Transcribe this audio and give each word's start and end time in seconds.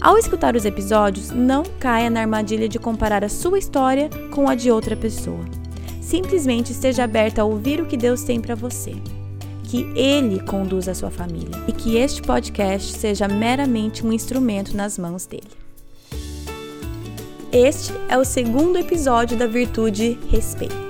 Ao 0.00 0.16
escutar 0.16 0.54
os 0.54 0.64
episódios, 0.64 1.30
não 1.30 1.64
caia 1.80 2.08
na 2.08 2.20
armadilha 2.20 2.68
de 2.68 2.78
comparar 2.78 3.24
a 3.24 3.28
sua 3.28 3.58
história 3.58 4.08
com 4.30 4.48
a 4.48 4.54
de 4.54 4.70
outra 4.70 4.96
pessoa. 4.96 5.44
Simplesmente 6.00 6.70
esteja 6.70 7.02
aberta 7.02 7.42
a 7.42 7.44
ouvir 7.44 7.80
o 7.80 7.86
que 7.86 7.96
Deus 7.96 8.22
tem 8.22 8.40
para 8.40 8.54
você. 8.54 8.92
Que 9.64 9.82
Ele 9.96 10.40
conduza 10.40 10.92
a 10.92 10.94
sua 10.94 11.10
família 11.10 11.50
e 11.66 11.72
que 11.72 11.96
este 11.96 12.22
podcast 12.22 12.96
seja 12.96 13.26
meramente 13.26 14.06
um 14.06 14.12
instrumento 14.12 14.76
nas 14.76 14.96
mãos 14.96 15.26
dele. 15.26 15.50
Este 17.50 17.92
é 18.08 18.16
o 18.16 18.24
segundo 18.24 18.78
episódio 18.78 19.36
da 19.36 19.46
virtude 19.48 20.16
respeito. 20.30 20.87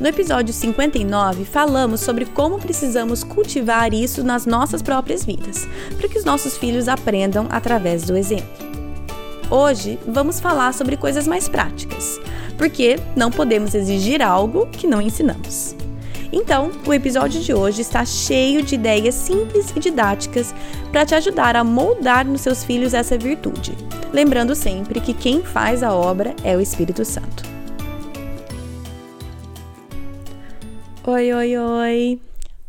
No 0.00 0.06
episódio 0.06 0.54
59, 0.54 1.44
falamos 1.44 2.00
sobre 2.00 2.24
como 2.24 2.56
precisamos 2.60 3.24
cultivar 3.24 3.92
isso 3.92 4.22
nas 4.22 4.46
nossas 4.46 4.80
próprias 4.80 5.24
vidas, 5.24 5.66
para 5.96 6.08
que 6.08 6.16
os 6.16 6.24
nossos 6.24 6.56
filhos 6.56 6.86
aprendam 6.86 7.48
através 7.50 8.04
do 8.04 8.16
exemplo. 8.16 8.68
Hoje, 9.50 9.98
vamos 10.06 10.38
falar 10.38 10.72
sobre 10.72 10.96
coisas 10.96 11.26
mais 11.26 11.48
práticas, 11.48 12.20
porque 12.56 12.96
não 13.16 13.28
podemos 13.28 13.74
exigir 13.74 14.22
algo 14.22 14.68
que 14.68 14.86
não 14.86 15.02
ensinamos. 15.02 15.74
Então, 16.32 16.70
o 16.86 16.94
episódio 16.94 17.40
de 17.40 17.52
hoje 17.52 17.80
está 17.80 18.04
cheio 18.04 18.62
de 18.62 18.76
ideias 18.76 19.16
simples 19.16 19.72
e 19.74 19.80
didáticas 19.80 20.54
para 20.92 21.04
te 21.04 21.16
ajudar 21.16 21.56
a 21.56 21.64
moldar 21.64 22.24
nos 22.24 22.42
seus 22.42 22.62
filhos 22.62 22.94
essa 22.94 23.18
virtude. 23.18 23.76
Lembrando 24.12 24.54
sempre 24.54 25.00
que 25.00 25.12
quem 25.12 25.42
faz 25.42 25.82
a 25.82 25.92
obra 25.92 26.36
é 26.44 26.56
o 26.56 26.60
Espírito 26.60 27.04
Santo. 27.04 27.47
Oi, 31.10 31.32
oi, 31.32 31.56
oi! 31.56 32.20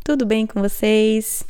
Tudo 0.02 0.24
bem 0.24 0.46
com 0.46 0.62
vocês? 0.62 1.44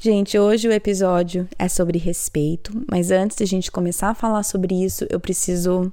Gente, 0.00 0.38
hoje 0.38 0.66
o 0.66 0.72
episódio 0.72 1.46
é 1.58 1.68
sobre 1.68 1.98
respeito, 1.98 2.72
mas 2.90 3.10
antes 3.10 3.36
de 3.36 3.42
a 3.42 3.46
gente 3.46 3.70
começar 3.70 4.08
a 4.08 4.14
falar 4.14 4.42
sobre 4.42 4.74
isso, 4.82 5.06
eu 5.10 5.20
preciso 5.20 5.92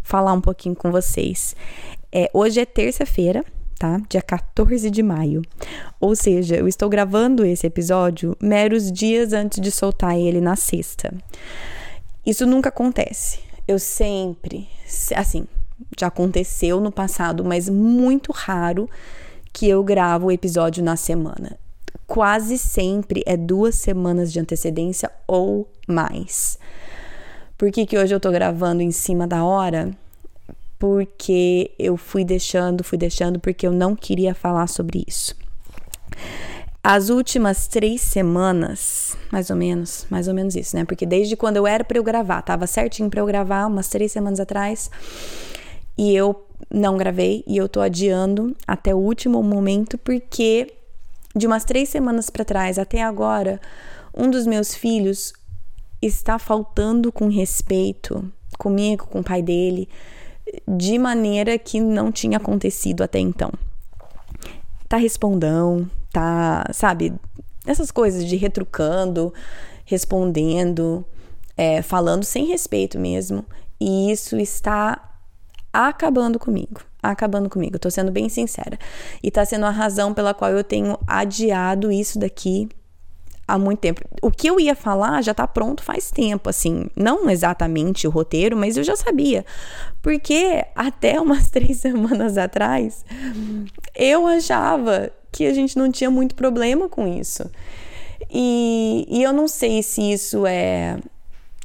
falar 0.00 0.32
um 0.32 0.40
pouquinho 0.40 0.76
com 0.76 0.92
vocês. 0.92 1.56
É, 2.12 2.30
hoje 2.32 2.60
é 2.60 2.64
terça-feira, 2.64 3.44
tá? 3.80 4.00
Dia 4.08 4.22
14 4.22 4.88
de 4.92 5.02
maio. 5.02 5.42
Ou 5.98 6.14
seja, 6.14 6.54
eu 6.54 6.68
estou 6.68 6.88
gravando 6.88 7.44
esse 7.44 7.66
episódio 7.66 8.36
meros 8.40 8.92
dias 8.92 9.32
antes 9.32 9.60
de 9.60 9.72
soltar 9.72 10.16
ele 10.16 10.40
na 10.40 10.54
sexta. 10.54 11.12
Isso 12.24 12.46
nunca 12.46 12.68
acontece. 12.68 13.40
Eu 13.66 13.80
sempre, 13.80 14.68
assim, 15.16 15.48
já 15.98 16.06
aconteceu 16.06 16.80
no 16.80 16.92
passado, 16.92 17.44
mas 17.44 17.68
muito 17.68 18.30
raro 18.30 18.88
que 19.52 19.68
eu 19.68 19.82
gravo 19.82 20.26
o 20.26 20.32
episódio 20.32 20.82
na 20.82 20.96
semana. 20.96 21.58
Quase 22.06 22.58
sempre 22.58 23.22
é 23.26 23.36
duas 23.36 23.76
semanas 23.76 24.32
de 24.32 24.40
antecedência 24.40 25.10
ou 25.26 25.68
mais. 25.86 26.58
Por 27.56 27.70
que, 27.70 27.86
que 27.86 27.98
hoje 27.98 28.14
eu 28.14 28.20
tô 28.20 28.30
gravando 28.30 28.82
em 28.82 28.90
cima 28.90 29.26
da 29.26 29.44
hora? 29.44 29.90
Porque 30.78 31.72
eu 31.78 31.96
fui 31.96 32.24
deixando, 32.24 32.82
fui 32.82 32.96
deixando, 32.96 33.38
porque 33.38 33.66
eu 33.66 33.72
não 33.72 33.94
queria 33.94 34.34
falar 34.34 34.66
sobre 34.66 35.04
isso. 35.06 35.36
As 36.82 37.10
últimas 37.10 37.68
três 37.68 38.00
semanas, 38.00 39.14
mais 39.30 39.50
ou 39.50 39.56
menos, 39.56 40.06
mais 40.08 40.26
ou 40.26 40.32
menos 40.32 40.56
isso, 40.56 40.74
né? 40.74 40.86
Porque 40.86 41.04
desde 41.04 41.36
quando 41.36 41.58
eu 41.58 41.66
era 41.66 41.84
para 41.84 41.98
eu 41.98 42.02
gravar, 42.02 42.40
tava 42.40 42.66
certinho 42.66 43.10
para 43.10 43.20
eu 43.20 43.26
gravar, 43.26 43.66
umas 43.66 43.88
três 43.88 44.10
semanas 44.10 44.40
atrás, 44.40 44.90
e 46.00 46.16
eu 46.16 46.46
não 46.70 46.96
gravei 46.96 47.44
e 47.46 47.58
eu 47.58 47.68
tô 47.68 47.78
adiando 47.78 48.56
até 48.66 48.94
o 48.94 48.98
último 48.98 49.42
momento 49.42 49.98
porque 49.98 50.72
de 51.36 51.46
umas 51.46 51.62
três 51.62 51.90
semanas 51.90 52.30
para 52.30 52.42
trás 52.42 52.78
até 52.78 53.02
agora, 53.02 53.60
um 54.16 54.30
dos 54.30 54.46
meus 54.46 54.74
filhos 54.74 55.34
está 56.00 56.38
faltando 56.38 57.12
com 57.12 57.28
respeito 57.28 58.32
comigo, 58.56 59.06
com 59.08 59.20
o 59.20 59.22
pai 59.22 59.42
dele, 59.42 59.90
de 60.66 60.98
maneira 60.98 61.58
que 61.58 61.78
não 61.78 62.10
tinha 62.10 62.38
acontecido 62.38 63.02
até 63.02 63.18
então. 63.18 63.52
Tá 64.88 64.96
respondão, 64.96 65.86
tá, 66.10 66.64
sabe, 66.72 67.12
essas 67.66 67.90
coisas 67.90 68.24
de 68.24 68.36
retrucando, 68.36 69.34
respondendo, 69.84 71.04
é, 71.58 71.82
falando 71.82 72.24
sem 72.24 72.46
respeito 72.46 72.98
mesmo. 72.98 73.44
E 73.78 74.10
isso 74.10 74.38
está 74.38 75.09
acabando 75.72 76.38
comigo. 76.38 76.80
Acabando 77.02 77.48
comigo, 77.48 77.78
tô 77.78 77.90
sendo 77.90 78.12
bem 78.12 78.28
sincera. 78.28 78.78
E 79.22 79.30
tá 79.30 79.44
sendo 79.44 79.64
a 79.64 79.70
razão 79.70 80.12
pela 80.12 80.34
qual 80.34 80.50
eu 80.50 80.62
tenho 80.62 80.98
adiado 81.06 81.90
isso 81.90 82.18
daqui 82.18 82.68
há 83.50 83.58
muito 83.58 83.80
tempo. 83.80 84.02
O 84.22 84.30
que 84.30 84.46
eu 84.46 84.60
ia 84.60 84.76
falar 84.76 85.22
já 85.22 85.34
tá 85.34 85.46
pronto 85.46 85.82
faz 85.82 86.10
tempo, 86.10 86.48
assim. 86.48 86.86
Não 86.94 87.28
exatamente 87.28 88.06
o 88.06 88.10
roteiro, 88.10 88.56
mas 88.56 88.76
eu 88.76 88.84
já 88.84 88.94
sabia. 88.94 89.44
Porque 90.00 90.64
até 90.74 91.20
umas 91.20 91.48
três 91.50 91.78
semanas 91.78 92.38
atrás, 92.38 93.04
eu 93.94 94.26
achava 94.26 95.10
que 95.32 95.46
a 95.46 95.54
gente 95.54 95.76
não 95.76 95.90
tinha 95.90 96.10
muito 96.10 96.34
problema 96.34 96.88
com 96.88 97.06
isso. 97.06 97.50
E, 98.30 99.06
e 99.08 99.22
eu 99.22 99.32
não 99.32 99.48
sei 99.48 99.82
se 99.82 100.12
isso 100.12 100.46
é 100.46 100.98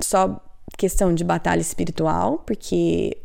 só 0.01 0.41
questão 0.77 1.13
de 1.13 1.23
batalha 1.23 1.61
espiritual, 1.61 2.39
porque 2.45 3.17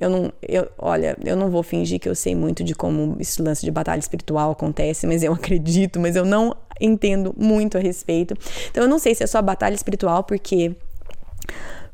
eu 0.00 0.08
não, 0.08 0.32
eu, 0.42 0.68
olha, 0.78 1.16
eu 1.24 1.36
não 1.36 1.50
vou 1.50 1.62
fingir 1.62 1.98
que 1.98 2.08
eu 2.08 2.14
sei 2.14 2.34
muito 2.34 2.62
de 2.62 2.74
como 2.74 3.16
esse 3.18 3.42
lance 3.42 3.64
de 3.64 3.70
batalha 3.70 3.98
espiritual 3.98 4.52
acontece, 4.52 5.06
mas 5.06 5.22
eu 5.22 5.32
acredito, 5.34 5.98
mas 5.98 6.16
eu 6.16 6.24
não 6.24 6.56
entendo 6.80 7.34
muito 7.36 7.76
a 7.76 7.80
respeito. 7.80 8.34
Então 8.70 8.84
eu 8.84 8.88
não 8.88 8.98
sei 8.98 9.14
se 9.14 9.24
é 9.24 9.26
só 9.26 9.42
batalha 9.42 9.74
espiritual 9.74 10.24
porque 10.24 10.72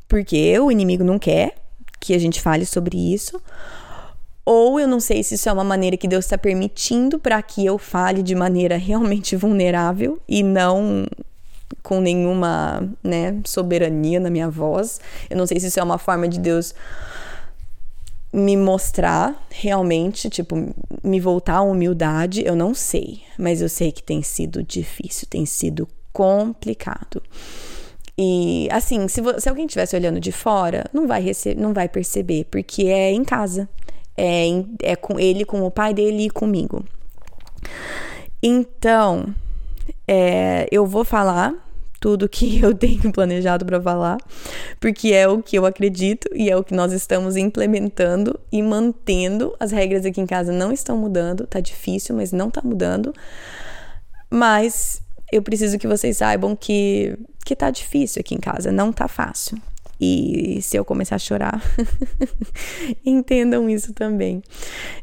porque 0.07 0.57
o 0.59 0.71
inimigo 0.71 1.03
não 1.03 1.17
quer 1.17 1.55
que 1.99 2.13
a 2.13 2.19
gente 2.19 2.39
fale 2.39 2.65
sobre 2.65 2.95
isso, 3.13 3.41
ou 4.45 4.79
eu 4.79 4.87
não 4.87 4.99
sei 4.99 5.23
se 5.23 5.33
isso 5.33 5.49
é 5.49 5.51
uma 5.51 5.63
maneira 5.63 5.97
que 5.97 6.07
Deus 6.07 6.25
está 6.25 6.37
permitindo 6.37 7.17
para 7.17 7.41
que 7.41 7.65
eu 7.65 7.79
fale 7.79 8.21
de 8.21 8.35
maneira 8.35 8.77
realmente 8.77 9.35
vulnerável 9.35 10.19
e 10.27 10.43
não 10.43 11.07
com 11.81 11.99
nenhuma, 11.99 12.87
né, 13.03 13.39
soberania 13.43 14.19
na 14.19 14.29
minha 14.29 14.49
voz. 14.49 14.99
Eu 15.29 15.37
não 15.37 15.47
sei 15.47 15.59
se 15.59 15.67
isso 15.67 15.79
é 15.79 15.83
uma 15.83 15.97
forma 15.97 16.27
de 16.27 16.39
Deus 16.39 16.75
me 18.35 18.57
mostrar 18.57 19.47
realmente, 19.49 20.29
tipo, 20.29 20.75
me 21.01 21.21
voltar 21.21 21.55
à 21.55 21.61
humildade, 21.61 22.43
eu 22.45 22.53
não 22.53 22.73
sei, 22.73 23.21
mas 23.39 23.61
eu 23.61 23.69
sei 23.69 23.93
que 23.93 24.03
tem 24.03 24.21
sido 24.21 24.61
difícil, 24.61 25.25
tem 25.29 25.45
sido 25.45 25.87
complicado. 26.11 27.23
E 28.17 28.67
assim, 28.71 29.07
se, 29.07 29.21
se 29.39 29.47
alguém 29.47 29.65
estivesse 29.65 29.95
olhando 29.95 30.19
de 30.19 30.33
fora, 30.33 30.83
não 30.93 31.07
vai, 31.07 31.23
não 31.55 31.73
vai 31.73 31.87
perceber, 31.87 32.45
porque 32.51 32.83
é 32.83 33.09
em 33.11 33.23
casa. 33.23 33.69
É, 34.17 34.45
em, 34.45 34.75
é 34.81 34.97
com 34.97 35.17
ele, 35.17 35.45
com 35.45 35.61
o 35.61 35.71
pai 35.71 35.93
dele 35.93 36.25
e 36.25 36.29
comigo. 36.29 36.83
Então, 38.43 39.33
é, 40.05 40.67
eu 40.71 40.85
vou 40.85 41.05
falar 41.05 41.53
tudo 41.99 42.29
que 42.29 42.59
eu 42.63 42.73
tenho 42.73 43.11
planejado 43.11 43.65
para 43.65 43.81
falar, 43.81 44.17
porque 44.79 45.13
é 45.13 45.27
o 45.27 45.41
que 45.41 45.57
eu 45.57 45.65
acredito 45.65 46.29
e 46.33 46.49
é 46.49 46.57
o 46.57 46.63
que 46.63 46.73
nós 46.73 46.91
estamos 46.91 47.35
implementando 47.35 48.39
e 48.51 48.61
mantendo. 48.61 49.55
As 49.59 49.71
regras 49.71 50.05
aqui 50.05 50.21
em 50.21 50.25
casa 50.25 50.51
não 50.51 50.71
estão 50.71 50.97
mudando, 50.97 51.47
tá 51.47 51.59
difícil, 51.59 52.15
mas 52.15 52.31
não 52.31 52.49
tá 52.49 52.61
mudando. 52.63 53.13
Mas 54.29 55.01
eu 55.31 55.41
preciso 55.41 55.77
que 55.77 55.87
vocês 55.87 56.17
saibam 56.17 56.55
que 56.55 57.17
que 57.45 57.55
tá 57.55 57.69
difícil 57.69 58.21
aqui 58.21 58.33
em 58.33 58.39
casa, 58.39 58.71
não 58.71 58.91
tá 58.91 59.07
fácil. 59.07 59.55
E 60.01 60.59
se 60.61 60.75
eu 60.75 60.83
começar 60.83 61.15
a 61.15 61.19
chorar, 61.19 61.61
entendam 63.05 63.69
isso 63.69 63.93
também. 63.93 64.41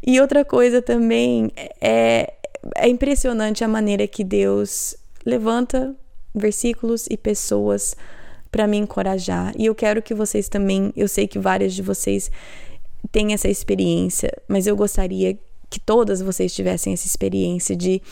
E 0.05 0.21
outra 0.21 0.45
coisa 0.45 0.83
também 0.83 1.50
é, 1.81 2.35
é 2.77 2.88
impressionante 2.88 3.65
a 3.65 3.69
maneira 3.69 4.06
que 4.06 4.23
Deus 4.25 4.97
levanta 5.25 5.97
versículos 6.34 7.06
e 7.11 7.17
pessoas 7.17 7.96
para 8.50 8.67
me 8.67 8.76
encorajar. 8.76 9.52
E 9.56 9.67
eu 9.67 9.75
quero 9.75 10.02
que 10.02 10.14
vocês 10.14 10.49
também, 10.49 10.93
eu 10.96 11.08
sei 11.08 11.26
que 11.26 11.38
várias 11.38 11.75
de 11.75 11.82
vocês 11.82 12.31
têm 13.11 13.32
essa 13.32 13.49
experiência, 13.49 14.31
mas 14.46 14.67
eu 14.67 14.76
gostaria 14.76 15.38
que 15.69 15.81
todas 15.81 16.20
vocês 16.20 16.55
tivessem 16.55 16.93
essa 16.93 17.06
experiência 17.06 17.75
de 17.75 18.02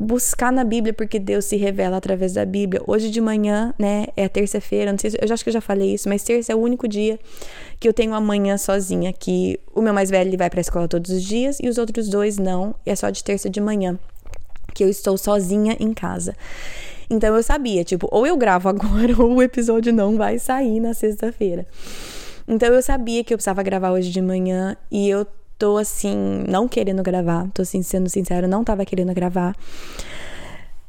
buscar 0.00 0.50
na 0.50 0.64
Bíblia, 0.64 0.92
porque 0.92 1.18
Deus 1.18 1.44
se 1.44 1.56
revela 1.56 1.98
através 1.98 2.32
da 2.32 2.44
Bíblia. 2.44 2.82
Hoje 2.86 3.10
de 3.10 3.20
manhã, 3.20 3.72
né, 3.78 4.06
é 4.16 4.28
terça-feira, 4.28 4.90
não 4.90 4.98
sei 4.98 5.10
se, 5.10 5.18
eu 5.20 5.32
acho 5.32 5.44
que 5.44 5.50
eu 5.50 5.52
já 5.52 5.60
falei 5.60 5.94
isso, 5.94 6.08
mas 6.08 6.24
terça 6.24 6.52
é 6.52 6.54
o 6.56 6.58
único 6.58 6.88
dia 6.88 7.18
porque 7.84 7.88
eu 7.88 7.92
tenho 7.92 8.14
amanhã 8.14 8.56
sozinha, 8.56 9.12
que 9.12 9.60
o 9.74 9.82
meu 9.82 9.92
mais 9.92 10.08
velho 10.08 10.30
ele 10.30 10.38
vai 10.38 10.48
para 10.48 10.58
a 10.58 10.62
escola 10.62 10.88
todos 10.88 11.10
os 11.10 11.22
dias 11.22 11.58
e 11.62 11.68
os 11.68 11.76
outros 11.76 12.08
dois 12.08 12.38
não, 12.38 12.74
e 12.86 12.90
é 12.90 12.96
só 12.96 13.10
de 13.10 13.22
terça 13.22 13.50
de 13.50 13.60
manhã 13.60 13.98
que 14.74 14.82
eu 14.82 14.88
estou 14.88 15.18
sozinha 15.18 15.76
em 15.78 15.92
casa. 15.92 16.34
Então 17.08 17.34
eu 17.34 17.42
sabia, 17.42 17.84
tipo, 17.84 18.08
ou 18.10 18.26
eu 18.26 18.36
gravo 18.36 18.68
agora 18.70 19.14
ou 19.20 19.34
o 19.34 19.42
episódio 19.42 19.92
não 19.92 20.16
vai 20.16 20.38
sair 20.38 20.80
na 20.80 20.94
sexta-feira. 20.94 21.66
Então 22.46 22.68
eu 22.72 22.82
sabia 22.82 23.24
que 23.24 23.32
eu 23.32 23.38
precisava 23.38 23.62
gravar 23.62 23.92
hoje 23.92 24.10
de 24.10 24.20
manhã 24.20 24.76
e 24.90 25.08
eu 25.08 25.26
tô 25.58 25.76
assim, 25.76 26.44
não 26.48 26.68
querendo 26.68 27.02
gravar, 27.02 27.48
tô 27.54 27.62
assim, 27.62 27.82
sendo 27.82 28.08
sincera, 28.08 28.46
não 28.46 28.64
tava 28.64 28.84
querendo 28.84 29.14
gravar. 29.14 29.56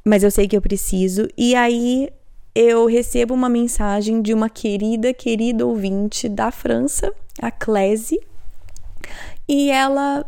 Mas 0.03 0.23
eu 0.23 0.29
sei 0.29 0.47
que 0.47 0.55
eu 0.55 0.61
preciso. 0.61 1.27
E 1.37 1.55
aí 1.55 2.09
eu 2.53 2.85
recebo 2.85 3.33
uma 3.33 3.49
mensagem 3.49 4.21
de 4.21 4.33
uma 4.33 4.49
querida, 4.49 5.13
querida 5.13 5.65
ouvinte 5.65 6.29
da 6.29 6.51
França, 6.51 7.11
a 7.41 7.51
Clésia, 7.51 8.19
e 9.47 9.69
ela 9.69 10.25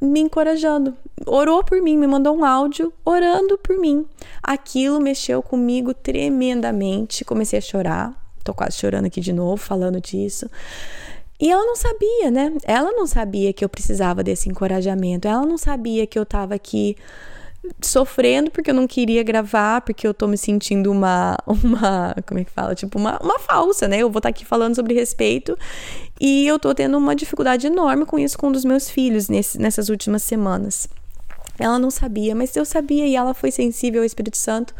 me 0.00 0.20
encorajando, 0.20 0.96
orou 1.30 1.62
por 1.62 1.80
mim, 1.80 1.96
me 1.96 2.06
mandou 2.06 2.36
um 2.36 2.44
áudio 2.44 2.92
orando 3.04 3.56
por 3.58 3.78
mim. 3.78 4.06
Aquilo 4.42 5.00
mexeu 5.00 5.42
comigo 5.42 5.94
tremendamente, 5.94 7.24
comecei 7.24 7.58
a 7.58 7.62
chorar, 7.62 8.12
tô 8.42 8.52
quase 8.52 8.76
chorando 8.76 9.06
aqui 9.06 9.20
de 9.20 9.32
novo 9.32 9.56
falando 9.56 10.00
disso. 10.00 10.50
E 11.40 11.50
ela 11.50 11.64
não 11.64 11.76
sabia, 11.76 12.30
né? 12.30 12.52
Ela 12.64 12.92
não 12.92 13.06
sabia 13.06 13.52
que 13.52 13.64
eu 13.64 13.68
precisava 13.68 14.22
desse 14.22 14.50
encorajamento. 14.50 15.26
Ela 15.26 15.46
não 15.46 15.56
sabia 15.56 16.06
que 16.06 16.18
eu 16.18 16.26
tava 16.26 16.54
aqui 16.54 16.96
sofrendo 17.80 18.50
porque 18.50 18.70
eu 18.70 18.74
não 18.74 18.86
queria 18.86 19.22
gravar, 19.22 19.80
porque 19.82 20.06
eu 20.06 20.12
tô 20.12 20.26
me 20.26 20.36
sentindo 20.36 20.90
uma 20.90 21.38
uma, 21.46 22.14
como 22.26 22.40
é 22.40 22.44
que 22.44 22.50
fala? 22.50 22.74
Tipo 22.74 22.98
uma, 22.98 23.18
uma 23.22 23.38
falsa, 23.38 23.88
né? 23.88 23.98
Eu 23.98 24.10
vou 24.10 24.18
estar 24.18 24.22
tá 24.22 24.28
aqui 24.28 24.44
falando 24.44 24.74
sobre 24.74 24.92
respeito 24.92 25.56
e 26.20 26.46
eu 26.46 26.58
tô 26.58 26.74
tendo 26.74 26.98
uma 26.98 27.14
dificuldade 27.14 27.66
enorme 27.66 28.04
com 28.04 28.18
isso 28.18 28.38
com 28.38 28.48
um 28.48 28.52
dos 28.52 28.64
meus 28.64 28.90
filhos 28.90 29.28
nesse, 29.28 29.58
nessas 29.58 29.88
últimas 29.88 30.22
semanas. 30.22 30.88
Ela 31.60 31.78
não 31.78 31.90
sabia, 31.90 32.34
mas 32.34 32.56
eu 32.56 32.64
sabia 32.64 33.06
e 33.06 33.14
ela 33.14 33.34
foi 33.34 33.50
sensível 33.50 34.00
ao 34.00 34.06
Espírito 34.06 34.38
Santo. 34.38 34.74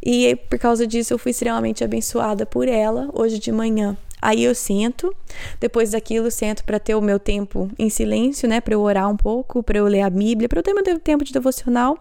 E 0.00 0.36
por 0.48 0.58
causa 0.58 0.86
disso 0.86 1.12
eu 1.12 1.18
fui 1.18 1.32
extremamente 1.32 1.82
abençoada 1.82 2.46
por 2.46 2.68
ela 2.68 3.10
hoje 3.12 3.38
de 3.38 3.50
manhã. 3.50 3.96
Aí 4.22 4.42
eu 4.44 4.54
sento, 4.54 5.14
depois 5.60 5.90
daquilo 5.90 6.30
sento 6.30 6.64
para 6.64 6.78
ter 6.78 6.94
o 6.94 7.00
meu 7.00 7.18
tempo 7.18 7.68
em 7.78 7.90
silêncio, 7.90 8.48
né, 8.48 8.58
para 8.58 8.72
eu 8.72 8.80
orar 8.80 9.10
um 9.10 9.16
pouco, 9.16 9.62
para 9.62 9.76
eu 9.76 9.84
ler 9.84 10.00
a 10.00 10.08
Bíblia, 10.08 10.48
para 10.48 10.60
eu 10.60 10.62
ter 10.62 10.72
meu 10.72 10.82
tempo 10.98 11.24
de 11.24 11.32
devocional. 11.32 11.98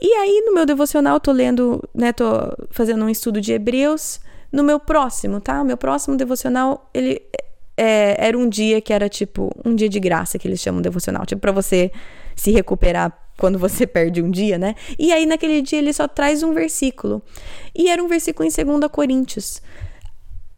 E 0.00 0.12
aí 0.12 0.44
no 0.46 0.54
meu 0.54 0.66
devocional 0.66 1.18
tô 1.18 1.32
lendo, 1.32 1.82
né, 1.94 2.12
tô 2.12 2.26
fazendo 2.70 3.04
um 3.04 3.08
estudo 3.08 3.40
de 3.40 3.52
Hebreus. 3.52 4.20
No 4.52 4.62
meu 4.62 4.78
próximo, 4.78 5.40
tá? 5.40 5.60
O 5.60 5.64
meu 5.64 5.76
próximo 5.76 6.16
devocional, 6.16 6.88
ele 6.94 7.20
é, 7.76 8.16
era 8.26 8.38
um 8.38 8.48
dia 8.48 8.80
que 8.80 8.92
era 8.92 9.08
tipo 9.08 9.50
um 9.64 9.74
dia 9.74 9.88
de 9.88 9.98
graça 10.00 10.38
que 10.38 10.46
eles 10.46 10.60
chamam 10.60 10.80
devocional, 10.80 11.26
tipo 11.26 11.40
para 11.40 11.52
você 11.52 11.90
se 12.36 12.52
recuperar 12.52 13.12
quando 13.36 13.58
você 13.58 13.84
perde 13.88 14.22
um 14.22 14.30
dia, 14.30 14.58
né? 14.58 14.74
E 14.98 15.12
aí 15.12 15.26
naquele 15.26 15.60
dia 15.62 15.78
ele 15.78 15.92
só 15.92 16.06
traz 16.06 16.42
um 16.42 16.52
versículo. 16.52 17.22
E 17.74 17.88
era 17.90 18.02
um 18.02 18.06
versículo 18.06 18.48
em 18.48 18.64
2 18.64 18.90
Coríntios. 18.92 19.60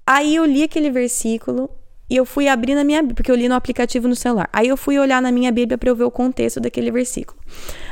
Aí 0.07 0.35
eu 0.35 0.45
li 0.45 0.63
aquele 0.63 0.91
versículo 0.91 1.71
e 2.11 2.17
eu 2.17 2.25
fui 2.25 2.49
abrir 2.49 2.75
na 2.75 2.83
minha 2.83 3.05
porque 3.05 3.31
eu 3.31 3.35
li 3.35 3.49
no 3.49 3.55
aplicativo 3.55 4.09
no 4.09 4.17
celular. 4.17 4.49
Aí 4.53 4.69
eu 4.69 4.77
fui 4.77 4.99
olhar 4.99 5.21
na 5.21 5.31
minha 5.31 5.53
Bíblia 5.53 5.77
para 5.77 5.91
eu 5.91 5.95
ver 5.95 6.05
o 6.05 6.11
contexto 6.11 6.59
daquele 6.59 6.91
versículo. 6.91 7.39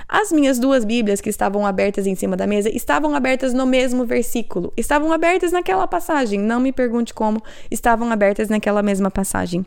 As 0.09 0.33
minhas 0.33 0.59
duas 0.59 0.85
Bíblias 0.85 1.21
que 1.21 1.29
estavam 1.29 1.67
abertas 1.67 2.06
em 2.06 2.15
cima 2.15 2.37
da 2.37 2.47
mesa 2.47 2.71
estavam 2.71 3.15
abertas 3.15 3.53
no 3.53 3.67
mesmo 3.67 4.06
versículo. 4.06 4.73
Estavam 4.77 5.12
abertas 5.12 5.53
naquela 5.53 5.87
passagem. 5.87 6.41
Não 6.41 6.59
me 6.59 6.73
pergunte 6.73 7.12
como, 7.12 7.43
estavam 7.71 8.11
abertas 8.11 8.49
naquela 8.49 8.83
mesma 8.83 9.11
passagem. 9.11 9.67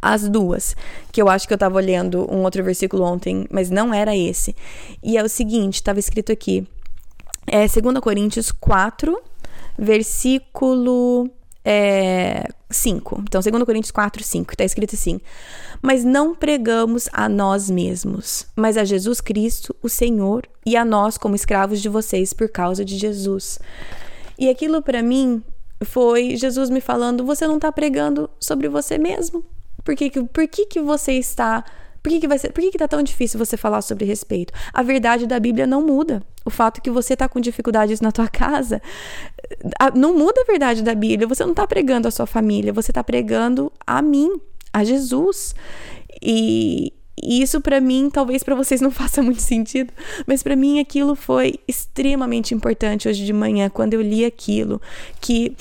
As 0.00 0.28
duas, 0.28 0.76
que 1.10 1.20
eu 1.20 1.28
acho 1.28 1.46
que 1.46 1.52
eu 1.52 1.56
estava 1.56 1.76
olhando 1.76 2.26
um 2.32 2.42
outro 2.42 2.62
versículo 2.62 3.04
ontem, 3.04 3.46
mas 3.50 3.70
não 3.70 3.92
era 3.92 4.16
esse. 4.16 4.54
E 5.02 5.16
é 5.16 5.22
o 5.22 5.28
seguinte, 5.28 5.74
estava 5.76 5.98
escrito 5.98 6.32
aqui. 6.32 6.66
É 7.46 7.66
2 7.66 7.98
Coríntios 8.00 8.52
4, 8.52 9.20
versículo 9.78 11.30
é, 11.64 12.48
5. 12.70 13.22
Então, 13.22 13.40
2 13.40 13.64
Coríntios 13.64 13.90
4, 13.90 14.22
5, 14.22 14.52
está 14.52 14.64
escrito 14.64 14.94
assim: 14.94 15.20
Mas 15.80 16.04
não 16.04 16.34
pregamos 16.34 17.08
a 17.12 17.28
nós 17.28 17.70
mesmos, 17.70 18.46
mas 18.56 18.76
a 18.76 18.84
Jesus 18.84 19.20
Cristo, 19.20 19.74
o 19.82 19.88
Senhor, 19.88 20.48
e 20.64 20.76
a 20.76 20.84
nós 20.84 21.16
como 21.16 21.34
escravos 21.34 21.80
de 21.80 21.88
vocês 21.88 22.32
por 22.32 22.48
causa 22.48 22.84
de 22.84 22.96
Jesus. 22.96 23.58
E 24.38 24.48
aquilo 24.48 24.82
para 24.82 25.02
mim 25.02 25.42
foi 25.84 26.36
Jesus 26.36 26.70
me 26.70 26.80
falando: 26.80 27.24
Você 27.24 27.46
não 27.46 27.56
está 27.56 27.70
pregando 27.70 28.28
sobre 28.40 28.68
você 28.68 28.98
mesmo. 28.98 29.44
Por 29.84 29.94
que, 29.94 30.10
por 30.10 30.46
que, 30.48 30.66
que 30.66 30.80
você 30.80 31.12
está 31.12 31.64
por 32.02 32.10
que, 32.10 32.18
que 32.18 32.26
vai 32.26 32.36
ser? 32.36 32.52
Por 32.52 32.60
que, 32.60 32.72
que 32.72 32.78
tá 32.78 32.88
tão 32.88 33.02
difícil 33.02 33.38
você 33.38 33.56
falar 33.56 33.80
sobre 33.80 34.04
respeito? 34.04 34.52
A 34.72 34.82
verdade 34.82 35.24
da 35.24 35.38
Bíblia 35.38 35.68
não 35.68 35.86
muda. 35.86 36.20
O 36.44 36.50
fato 36.50 36.82
que 36.82 36.90
você 36.90 37.16
tá 37.16 37.28
com 37.28 37.38
dificuldades 37.38 38.00
na 38.00 38.10
tua 38.10 38.26
casa 38.28 38.82
não 39.94 40.18
muda 40.18 40.40
a 40.40 40.44
verdade 40.44 40.82
da 40.82 40.94
Bíblia. 40.94 41.28
Você 41.28 41.44
não 41.44 41.54
tá 41.54 41.64
pregando 41.66 42.08
a 42.08 42.10
sua 42.10 42.26
família, 42.26 42.72
você 42.72 42.92
tá 42.92 43.04
pregando 43.04 43.72
a 43.86 44.02
mim, 44.02 44.40
a 44.72 44.82
Jesus. 44.82 45.54
E, 46.20 46.92
e 47.22 47.40
isso 47.40 47.60
para 47.60 47.80
mim, 47.80 48.10
talvez 48.10 48.42
para 48.42 48.56
vocês 48.56 48.80
não 48.82 48.90
faça 48.90 49.22
muito 49.22 49.40
sentido, 49.40 49.92
mas 50.26 50.42
para 50.42 50.56
mim 50.56 50.80
aquilo 50.80 51.14
foi 51.14 51.60
extremamente 51.68 52.52
importante 52.52 53.08
hoje 53.08 53.24
de 53.24 53.32
manhã 53.32 53.70
quando 53.70 53.94
eu 53.94 54.02
li 54.02 54.24
aquilo 54.24 54.82
que 55.20 55.56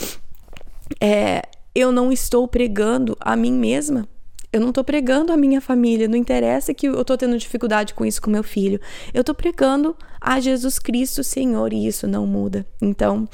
é, 1.00 1.44
eu 1.74 1.92
não 1.92 2.12
estou 2.12 2.48
pregando 2.48 3.18
a 3.20 3.36
mim 3.36 3.54
mesma. 3.54 4.08
Eu 4.54 4.60
não 4.60 4.74
tô 4.74 4.84
pregando 4.84 5.32
a 5.32 5.38
minha 5.38 5.62
família, 5.62 6.10
não 6.10 6.18
interessa 6.18 6.74
que 6.74 6.88
eu 6.88 7.06
tô 7.06 7.18
tendo 7.18 7.38
dificuldade 7.38 7.94
com 7.94 8.06
isso 8.06 8.22
com 8.22 8.30
meu 8.30 8.44
filho. 8.44 8.82
Eu 9.14 9.24
tô 9.24 9.34
pregando 9.34 9.96
a 10.20 10.42
Jesus 10.42 10.78
Cristo, 10.78 11.24
Senhor, 11.24 11.72
e 11.72 11.88
isso 11.88 12.06
não 12.06 12.28
muda. 12.28 12.66
Então, 12.82 13.30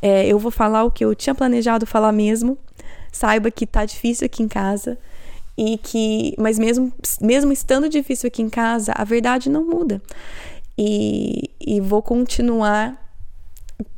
é, 0.00 0.26
eu 0.26 0.38
vou 0.38 0.52
falar 0.52 0.84
o 0.84 0.92
que 0.92 1.04
eu 1.04 1.12
tinha 1.14 1.34
planejado 1.34 1.86
falar 1.86 2.12
mesmo. 2.12 2.56
Saiba 3.10 3.50
que 3.50 3.66
tá 3.66 3.84
difícil 3.84 4.26
aqui 4.26 4.44
em 4.44 4.48
casa 4.48 4.96
e 5.56 5.78
que, 5.78 6.34
mas 6.38 6.58
mesmo 6.58 6.92
mesmo 7.20 7.52
estando 7.52 7.88
difícil 7.88 8.26
aqui 8.28 8.42
em 8.42 8.48
casa, 8.48 8.92
a 8.94 9.04
verdade 9.04 9.50
não 9.50 9.64
muda. 9.64 10.00
E, 10.78 11.50
e 11.60 11.80
vou 11.80 12.02
continuar 12.02 13.03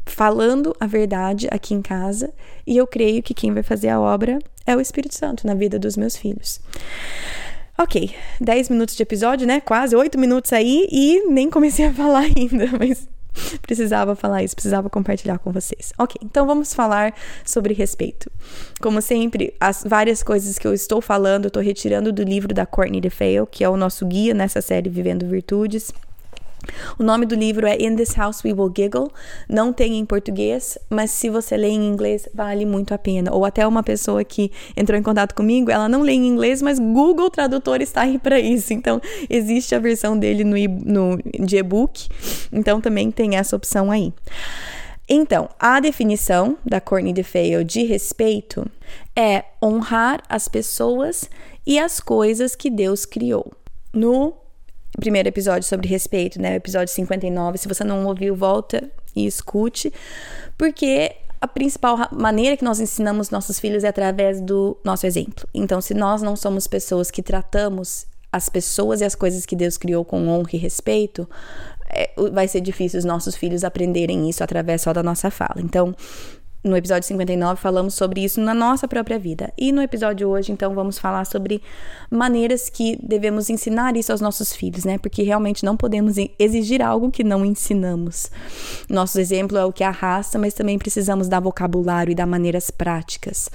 falando 0.04 0.74
a 0.78 0.86
verdade 0.86 1.48
aqui 1.50 1.74
em 1.74 1.82
casa, 1.82 2.32
e 2.66 2.76
eu 2.76 2.86
creio 2.86 3.22
que 3.22 3.34
quem 3.34 3.52
vai 3.52 3.62
fazer 3.62 3.88
a 3.88 4.00
obra 4.00 4.38
é 4.66 4.76
o 4.76 4.80
Espírito 4.80 5.14
Santo 5.14 5.46
na 5.46 5.54
vida 5.54 5.78
dos 5.78 5.96
meus 5.96 6.16
filhos. 6.16 6.60
Ok, 7.78 8.14
10 8.40 8.70
minutos 8.70 8.96
de 8.96 9.02
episódio, 9.02 9.46
né? 9.46 9.61
Quase 9.61 9.94
8 9.94 10.18
minutos 10.18 10.52
aí 10.52 10.88
e 10.90 11.25
nem 11.28 11.50
comecei 11.50 11.87
a 11.87 11.92
falar 11.92 12.25
ainda, 12.37 12.66
mas 12.78 13.06
precisava 13.61 14.16
falar 14.16 14.42
isso, 14.42 14.54
precisava 14.54 14.88
compartilhar 14.88 15.38
com 15.38 15.52
vocês. 15.52 15.92
Ok, 15.99 16.16
então 16.25 16.46
vamos 16.46 16.72
falar 16.72 17.14
sobre 17.44 17.75
respeito. 17.75 18.30
Como 18.80 19.02
sempre, 19.02 19.52
as 19.61 19.84
várias 19.87 20.22
coisas 20.22 20.58
que 20.58 20.66
eu 20.66 20.72
estou 20.72 21.02
falando, 21.02 21.44
eu 21.44 21.49
estou 21.49 21.62
retirando 21.62 22.12
do 22.12 22.22
livro 22.22 22.54
da 22.54 22.64
Courtney 22.64 23.00
DeFeo, 23.00 23.46
que 23.46 23.62
é 23.62 23.68
o 23.68 23.76
nosso 23.76 24.06
guia 24.06 24.32
nessa 24.32 24.62
série 24.62 24.88
Vivendo 24.88 25.26
Virtudes. 25.26 25.92
O 26.98 27.02
nome 27.02 27.26
do 27.26 27.34
livro 27.34 27.66
é 27.66 27.76
In 27.76 27.96
This 27.96 28.14
House 28.14 28.42
We 28.44 28.52
Will 28.52 28.72
Giggle. 28.75 29.10
Não 29.48 29.72
tem 29.72 29.98
em 29.98 30.04
português, 30.04 30.78
mas 30.88 31.10
se 31.10 31.28
você 31.28 31.56
lê 31.56 31.68
em 31.68 31.86
inglês, 31.86 32.28
vale 32.34 32.64
muito 32.64 32.92
a 32.92 32.98
pena. 32.98 33.32
Ou 33.32 33.44
até 33.44 33.66
uma 33.66 33.82
pessoa 33.82 34.25
que 34.25 34.50
entrou 34.76 34.98
em 34.98 35.02
contato 35.02 35.34
comigo, 35.34 35.70
ela 35.70 35.88
não 35.88 36.02
lê 36.02 36.12
em 36.12 36.26
inglês, 36.26 36.62
mas 36.62 36.78
Google 36.78 37.30
Tradutor 37.30 37.80
está 37.80 38.02
aí 38.02 38.18
para 38.18 38.38
isso. 38.40 38.72
Então, 38.72 39.00
existe 39.28 39.75
a 39.75 39.78
versão 39.78 40.18
dele 40.18 40.44
no, 40.44 40.56
no 40.84 41.46
de 41.46 41.56
e-book. 41.56 42.08
Então, 42.52 42.80
também 42.80 43.10
tem 43.10 43.36
essa 43.36 43.54
opção 43.54 43.90
aí. 43.90 44.12
Então, 45.08 45.48
a 45.58 45.78
definição 45.78 46.58
da 46.64 46.80
Courtney 46.80 47.12
DeFeo 47.12 47.64
de 47.64 47.84
respeito 47.84 48.66
é 49.14 49.44
honrar 49.62 50.20
as 50.28 50.48
pessoas 50.48 51.30
e 51.64 51.78
as 51.78 52.00
coisas 52.00 52.56
que 52.56 52.68
Deus 52.68 53.04
criou. 53.04 53.52
No 53.92 54.34
primeiro 54.98 55.28
episódio 55.28 55.68
sobre 55.68 55.88
respeito, 55.88 56.40
né? 56.40 56.52
O 56.52 56.56
episódio 56.56 56.92
59. 56.92 57.58
Se 57.58 57.68
você 57.68 57.84
não 57.84 58.06
ouviu, 58.06 58.34
volta 58.34 58.90
e 59.14 59.26
escute, 59.26 59.92
porque 60.56 61.14
a 61.40 61.46
principal 61.46 62.08
maneira 62.12 62.56
que 62.56 62.64
nós 62.64 62.80
ensinamos 62.80 63.30
nossos 63.30 63.58
filhos 63.58 63.84
é 63.84 63.88
através 63.88 64.40
do 64.40 64.76
nosso 64.84 65.06
exemplo. 65.06 65.48
Então, 65.54 65.80
se 65.80 65.94
nós 65.94 66.22
não 66.22 66.34
somos 66.34 66.66
pessoas 66.66 67.10
que 67.10 67.22
tratamos 67.22 68.06
as 68.32 68.48
pessoas 68.48 69.00
e 69.00 69.04
as 69.04 69.14
coisas 69.14 69.46
que 69.46 69.56
Deus 69.56 69.76
criou 69.78 70.04
com 70.04 70.28
honra 70.28 70.50
e 70.52 70.56
respeito, 70.56 71.28
é, 71.88 72.10
vai 72.32 72.48
ser 72.48 72.60
difícil 72.60 72.98
os 72.98 73.04
nossos 73.04 73.36
filhos 73.36 73.64
aprenderem 73.64 74.28
isso 74.28 74.42
através 74.42 74.82
só 74.82 74.92
da 74.92 75.02
nossa 75.02 75.30
fala. 75.30 75.56
Então, 75.58 75.94
no 76.66 76.76
episódio 76.76 77.06
59 77.06 77.61
falamos 77.61 77.94
sobre 77.94 78.25
isso 78.25 78.40
na 78.40 78.52
nossa 78.52 78.88
própria 78.88 79.18
vida. 79.18 79.52
E 79.56 79.70
no 79.70 79.80
episódio 79.80 80.28
hoje, 80.28 80.50
então, 80.52 80.75
vamos 80.75 80.99
falar 80.99 81.25
sobre 81.25 81.62
maneiras 82.11 82.68
que 82.68 82.99
devemos 83.02 83.49
ensinar 83.49 83.96
isso 83.96 84.11
aos 84.11 84.20
nossos 84.20 84.52
filhos, 84.52 84.85
né? 84.85 84.99
Porque 84.99 85.23
realmente 85.23 85.64
não 85.64 85.76
podemos 85.76 86.16
exigir 86.38 86.82
algo 86.82 87.11
que 87.11 87.23
não 87.23 87.44
ensinamos. 87.44 88.30
Nosso 88.88 89.20
exemplo 89.20 89.56
é 89.56 89.64
o 89.64 89.73
que 89.73 89.85
arrasta, 89.85 90.38
mas 90.38 90.54
também 90.54 90.78
precisamos 90.78 91.28
dar 91.28 91.40
vocabulário 91.40 92.11
e 92.11 92.14
dar 92.14 92.26
maneiras 92.26 92.70
práticas. 92.70 93.49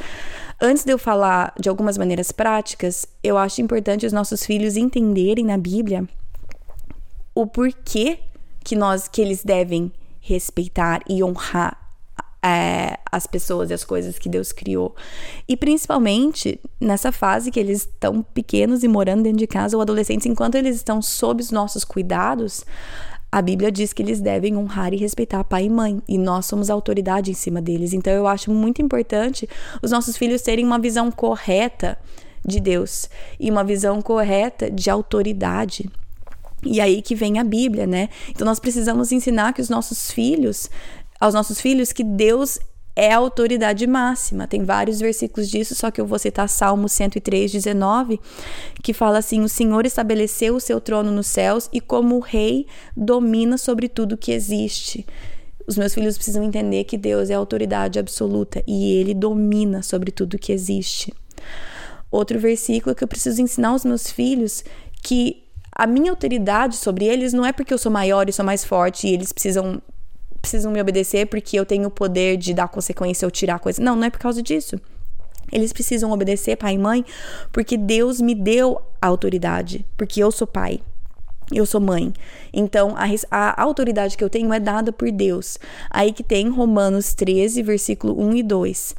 Antes 0.59 0.83
de 0.83 0.93
eu 0.93 0.97
falar 0.97 1.53
de 1.59 1.67
algumas 1.69 1.97
maneiras 1.97 2.31
práticas, 2.31 3.05
eu 3.23 3.37
acho 3.37 3.61
importante 3.61 4.05
os 4.05 4.13
nossos 4.13 4.45
filhos 4.45 4.77
entenderem 4.77 5.43
na 5.43 5.57
Bíblia 5.57 6.07
o 7.33 7.47
porquê 7.47 8.19
que 8.63 8.75
nós 8.75 9.07
que 9.07 9.21
eles 9.21 9.43
devem 9.43 9.91
respeitar 10.21 11.01
e 11.09 11.23
honrar 11.23 11.80
é, 12.43 12.97
as 13.11 13.27
pessoas 13.27 13.69
e 13.69 13.73
as 13.73 13.83
coisas 13.83 14.17
que 14.17 14.27
Deus 14.27 14.51
criou. 14.51 14.95
E 15.47 15.55
principalmente 15.55 16.59
nessa 16.79 17.11
fase 17.11 17.51
que 17.51 17.59
eles 17.59 17.81
estão 17.81 18.23
pequenos 18.23 18.83
e 18.83 18.87
morando 18.87 19.23
dentro 19.23 19.37
de 19.37 19.47
casa 19.47 19.77
ou 19.77 19.81
adolescentes, 19.81 20.25
enquanto 20.25 20.55
eles 20.55 20.75
estão 20.75 21.01
sob 21.01 21.41
os 21.41 21.51
nossos 21.51 21.83
cuidados, 21.83 22.65
a 23.31 23.41
Bíblia 23.41 23.71
diz 23.71 23.93
que 23.93 24.01
eles 24.01 24.19
devem 24.19 24.57
honrar 24.57 24.93
e 24.93 24.97
respeitar 24.97 25.43
pai 25.43 25.65
e 25.65 25.69
mãe, 25.69 26.01
e 26.07 26.17
nós 26.17 26.45
somos 26.45 26.69
autoridade 26.69 27.31
em 27.31 27.35
cima 27.35 27.61
deles. 27.61 27.93
Então 27.93 28.11
eu 28.11 28.27
acho 28.27 28.51
muito 28.51 28.81
importante 28.81 29.47
os 29.81 29.91
nossos 29.91 30.17
filhos 30.17 30.41
terem 30.41 30.65
uma 30.65 30.79
visão 30.79 31.09
correta 31.11 31.97
de 32.45 32.59
Deus 32.59 33.07
e 33.39 33.49
uma 33.49 33.63
visão 33.63 34.01
correta 34.01 34.69
de 34.69 34.89
autoridade. 34.89 35.89
E 36.63 36.79
aí 36.79 37.01
que 37.01 37.15
vem 37.15 37.39
a 37.39 37.43
Bíblia, 37.43 37.87
né? 37.87 38.09
Então 38.29 38.45
nós 38.45 38.59
precisamos 38.59 39.11
ensinar 39.11 39.53
que 39.53 39.61
os 39.61 39.69
nossos 39.69 40.11
filhos 40.11 40.69
aos 41.21 41.35
nossos 41.35 41.61
filhos 41.61 41.93
que 41.93 42.03
Deus 42.03 42.57
é 42.95 43.13
a 43.13 43.17
autoridade 43.17 43.85
máxima. 43.85 44.47
Tem 44.47 44.65
vários 44.65 44.99
versículos 44.99 45.49
disso, 45.49 45.75
só 45.75 45.91
que 45.91 46.01
eu 46.01 46.05
vou 46.05 46.17
citar 46.17 46.49
Salmo 46.49 46.89
103, 46.89 47.51
19, 47.51 48.19
que 48.81 48.91
fala 48.91 49.19
assim: 49.19 49.41
O 49.41 49.47
Senhor 49.47 49.85
estabeleceu 49.85 50.55
o 50.55 50.59
seu 50.59 50.81
trono 50.81 51.11
nos 51.11 51.27
céus 51.27 51.69
e, 51.71 51.79
como 51.79 52.19
rei, 52.19 52.65
domina 52.97 53.57
sobre 53.57 53.87
tudo 53.87 54.17
que 54.17 54.31
existe. 54.31 55.05
Os 55.67 55.77
meus 55.77 55.93
filhos 55.93 56.17
precisam 56.17 56.43
entender 56.43 56.85
que 56.85 56.97
Deus 56.97 57.29
é 57.29 57.35
a 57.35 57.37
autoridade 57.37 57.99
absoluta 57.99 58.63
e 58.67 58.93
ele 58.93 59.13
domina 59.13 59.83
sobre 59.83 60.11
tudo 60.11 60.39
que 60.39 60.51
existe. 60.51 61.13
Outro 62.09 62.39
versículo 62.39 62.95
que 62.95 63.03
eu 63.03 63.07
preciso 63.07 63.41
ensinar 63.41 63.69
aos 63.69 63.85
meus 63.85 64.11
filhos 64.11 64.65
que 65.03 65.43
a 65.73 65.87
minha 65.87 66.11
autoridade 66.11 66.75
sobre 66.75 67.05
eles 67.05 67.31
não 67.31 67.45
é 67.45 67.53
porque 67.53 67.73
eu 67.73 67.77
sou 67.77 67.91
maior 67.91 68.27
e 68.27 68.33
sou 68.33 68.43
mais 68.43 68.65
forte 68.65 69.07
e 69.07 69.13
eles 69.13 69.31
precisam 69.31 69.81
precisam 70.41 70.71
me 70.71 70.81
obedecer 70.81 71.27
porque 71.27 71.57
eu 71.57 71.65
tenho 71.65 71.87
o 71.87 71.91
poder 71.91 72.37
de 72.37 72.53
dar 72.53 72.67
consequência 72.67 73.25
ou 73.25 73.31
tirar 73.31 73.59
coisa. 73.59 73.81
Não, 73.81 73.95
não 73.95 74.05
é 74.05 74.09
por 74.09 74.19
causa 74.19 74.41
disso. 74.41 74.79
Eles 75.51 75.73
precisam 75.73 76.11
obedecer 76.11 76.55
pai 76.55 76.75
e 76.75 76.77
mãe 76.77 77.05
porque 77.51 77.77
Deus 77.77 78.21
me 78.21 78.33
deu 78.33 78.81
a 79.01 79.07
autoridade, 79.07 79.85
porque 79.97 80.23
eu 80.23 80.31
sou 80.31 80.47
pai. 80.47 80.79
Eu 81.51 81.65
sou 81.65 81.81
mãe. 81.81 82.13
Então, 82.53 82.95
a, 82.95 83.05
a, 83.29 83.61
autoridade 83.61 84.15
que 84.15 84.23
eu 84.23 84.29
tenho 84.29 84.53
é 84.53 84.59
dada 84.59 84.93
por 84.93 85.11
Deus. 85.11 85.57
Aí 85.89 86.13
que 86.13 86.23
tem 86.23 86.49
Romanos 86.49 87.13
13, 87.13 87.61
versículo 87.61 88.17
1 88.21 88.35
e 88.37 88.43
2, 88.43 88.95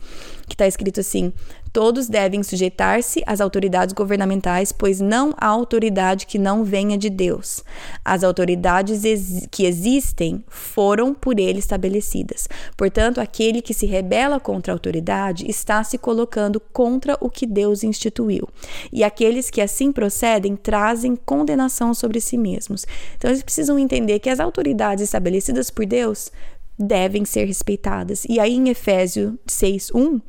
que 0.47 0.55
está 0.55 0.67
escrito 0.67 1.01
assim: 1.01 1.33
Todos 1.73 2.07
devem 2.07 2.43
sujeitar-se 2.43 3.23
às 3.27 3.41
autoridades 3.41 3.95
governamentais, 3.95 4.73
pois 4.73 5.01
não 5.01 5.33
há 5.39 5.47
autoridade 5.47 6.27
que 6.27 6.39
não 6.39 6.65
venha 6.65 6.99
de 6.99 7.09
Deus. 7.09 7.65
As 8.05 8.23
autoridades 8.23 9.05
ex 9.05 9.47
que 9.51 9.65
existem 9.65 10.45
foram 10.49 11.15
por 11.15 11.41
ele 11.41 11.59
estabelecidas. 11.59 12.49
Portanto, 12.77 13.21
aquele 13.21 13.63
que 13.63 13.73
se 13.73 13.87
rebela 13.87 14.39
contra 14.39 14.73
a 14.73 14.75
autoridade 14.75 15.49
está 15.49 15.83
se 15.83 15.97
colocando 15.97 16.61
contra 16.61 17.17
o 17.21 17.31
que 17.31 17.47
Deus 17.47 17.83
instituiu. 17.83 18.47
E 18.93 19.03
aqueles 19.03 19.49
que 19.49 19.61
assim 19.61 19.93
procedem 19.93 20.57
trazem 20.57 21.17
condenação 21.17 21.95
sobre 21.95 22.21
si 22.21 22.37
mesmos. 22.37 22.87
Então, 23.17 23.31
eles 23.31 23.43
precisam 23.43 23.79
entender 23.79 24.19
que 24.19 24.29
as 24.29 24.41
autoridades 24.41 25.05
estabelecidas 25.05 25.71
por 25.71 25.87
Deus 25.87 26.31
devem 26.79 27.25
ser 27.25 27.45
respeitadas. 27.45 28.25
E 28.29 28.41
aí 28.41 28.57
em 28.57 28.69
Efésios 28.69 29.35
6:1 29.47 30.21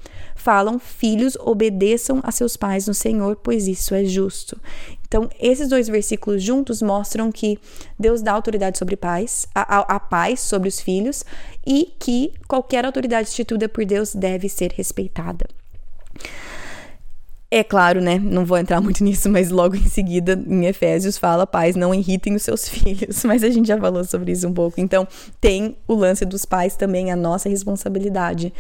falam: 0.44 0.78
"Filhos, 0.78 1.36
obedeçam 1.40 2.20
a 2.24 2.32
seus 2.32 2.58
pais 2.58 2.88
no 2.88 2.94
Senhor, 2.94 3.36
pois 3.38 3.68
isso 3.68 3.96
é 3.96 4.04
justo". 4.04 4.60
Então, 5.08 5.30
esses 5.40 5.70
dois 5.70 5.88
versículos 5.88 6.42
juntos 6.42 6.82
mostram 6.82 7.32
que 7.32 7.60
Deus 8.00 8.22
dá 8.22 8.32
autoridade 8.32 8.80
sobre 8.80 8.96
pais, 8.96 9.48
a, 9.54 9.78
a, 9.78 9.96
a 9.96 10.00
pais 10.00 10.40
sobre 10.40 10.68
os 10.68 10.80
filhos 10.80 11.24
e 11.66 11.94
que 12.00 12.34
qualquer 12.48 12.84
autoridade 12.84 13.30
instituída 13.30 13.70
por 13.70 13.86
Deus 13.86 14.16
deve 14.16 14.50
ser 14.50 14.72
respeitada. 14.72 15.46
É 17.56 17.64
claro, 17.64 18.02
né? 18.02 18.18
Não 18.18 18.44
vou 18.44 18.58
entrar 18.58 18.82
muito 18.82 19.04
nisso, 19.06 19.30
mas 19.30 19.52
logo 19.52 19.76
em 19.76 19.88
seguida, 19.88 20.34
em 20.48 20.66
Efésios, 20.66 21.20
fala: 21.20 21.46
pais, 21.46 21.76
não 21.76 21.94
irritem 21.94 22.34
os 22.34 22.42
seus 22.42 22.66
filhos. 22.68 23.24
Mas 23.24 23.44
a 23.44 23.50
gente 23.52 23.68
já 23.68 23.80
falou 23.80 24.04
sobre 24.04 24.32
isso 24.32 24.48
um 24.48 24.54
pouco. 24.54 24.82
Então, 24.82 25.08
tem 25.40 25.78
o 25.88 25.94
lance 25.94 26.26
dos 26.26 26.46
pais 26.46 26.76
também, 26.76 27.12
a 27.12 27.16
nossa 27.16 27.48
responsabilidade. 27.48 28.52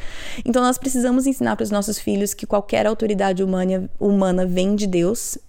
Então, 0.45 0.61
nós 0.61 0.77
precisamos 0.77 1.25
ensinar 1.25 1.55
para 1.55 1.63
os 1.63 1.71
nossos 1.71 1.97
filhos 1.97 2.35
que 2.35 2.45
qualquer 2.45 2.85
autoridade 2.85 3.43
humana, 3.43 3.89
humana 3.99 4.45
vem 4.45 4.75
de 4.75 4.85
Deus, 4.85 5.39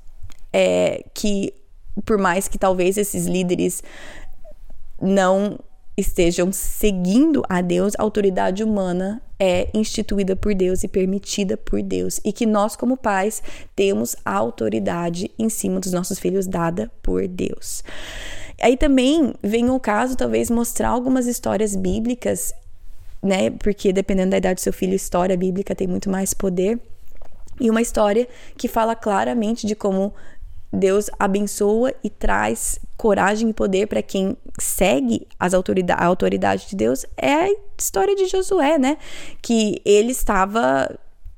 é, 0.51 1.05
que 1.13 1.53
por 2.03 2.17
mais 2.17 2.49
que 2.49 2.57
talvez 2.57 2.97
esses 2.97 3.27
líderes 3.27 3.83
não 5.03 5.59
estejam 5.97 6.53
seguindo 6.53 7.43
a 7.49 7.61
Deus, 7.61 7.95
a 7.99 8.03
autoridade 8.03 8.65
humana 8.65 9.23
é 9.39 9.69
instituída 9.75 10.35
por 10.35 10.55
Deus 10.55 10.83
e 10.83 10.89
permitida 10.89 11.57
por 11.57 11.83
Deus, 11.83 12.21
e 12.25 12.33
que 12.33 12.47
nós, 12.47 12.77
como 12.77 12.97
pais, 12.97 13.43
temos 13.77 14.17
a 14.25 14.35
autoridade 14.35 15.31
em 15.39 15.49
cima 15.49 15.81
dos 15.81 15.93
nossos 15.93 16.19
filhos 16.19 16.47
dada 16.47 16.91
por 17.03 17.27
Deus. 17.29 17.83
Aí 18.61 18.77
também 18.77 19.35
vem 19.43 19.69
o 19.71 19.81
caso, 19.81 20.17
talvez, 20.17 20.51
mostrar 20.51 20.89
algumas 20.89 21.27
histórias 21.27 21.75
bíblicas, 21.75 22.55
né? 23.23 23.51
Porque 23.51 23.93
dependendo 23.93 24.31
da 24.31 24.39
idade 24.39 24.57
do 24.57 24.61
seu 24.61 24.73
filho, 24.73 24.95
história 24.95 25.37
bíblica 25.37 25.75
tem 25.75 25.87
muito 25.87 26.09
mais 26.09 26.33
poder. 26.33 26.79
E 27.61 27.71
uma 27.71 27.81
história 27.81 28.27
que 28.57 28.69
fala 28.69 28.95
claramente 28.95 29.67
de 29.67 29.75
como 29.75 30.13
Deus 30.75 31.09
abençoa 31.19 31.95
e 32.03 32.11
traz 32.11 32.79
coragem 32.97 33.51
e 33.51 33.55
poder 33.55 33.87
para 33.87 34.03
quem 34.03 34.37
segue 34.59 35.27
as 35.39 35.55
autoridade, 35.55 36.03
a 36.03 36.07
autoridade 36.07 36.69
de 36.69 36.77
Deus 36.77 37.05
é 37.17 37.33
a 37.33 37.55
história 37.79 38.15
de 38.15 38.27
Josué, 38.27 38.79
né? 38.79 38.99
Que 39.41 39.81
ele 39.85 40.13
estava 40.13 40.89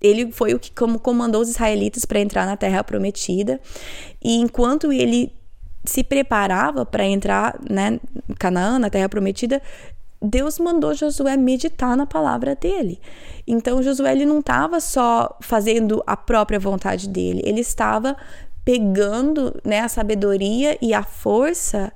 ele 0.01 0.31
foi 0.31 0.55
o 0.55 0.59
que 0.59 0.71
como 0.71 0.99
comandou 0.99 1.41
os 1.41 1.49
israelitas 1.49 2.05
para 2.05 2.21
entrar 2.21 2.47
na 2.47 2.57
terra 2.57 2.85
prometida. 2.85 3.61
E 4.23 4.37
enquanto 4.37 4.93
ele 4.93 5.33
se 5.85 6.05
preparava 6.05 6.85
para 6.85 7.05
entrar, 7.05 7.59
né, 7.69 7.99
Canaã, 8.39 8.79
na 8.79 8.91
terra 8.91 9.09
prometida, 9.09 9.63
Deus 10.21 10.59
mandou 10.59 10.95
Josué 10.95 11.37
meditar 11.37 11.97
na 11.97 12.07
palavra 12.07 12.55
dele. 12.55 13.01
Então 13.47 13.83
Josué 13.83 14.13
ele 14.13 14.27
não 14.27 14.41
estava 14.41 14.81
só 14.81 15.37
fazendo 15.41 16.03
a 16.07 16.17
própria 16.17 16.59
vontade 16.59 17.09
dele, 17.09 17.43
ele 17.45 17.61
estava 17.61 18.17
pegando 18.67 19.55
né, 19.65 19.79
a 19.79 19.89
sabedoria 19.89 20.77
e 20.83 20.93
a 20.93 21.05
força 21.05 21.93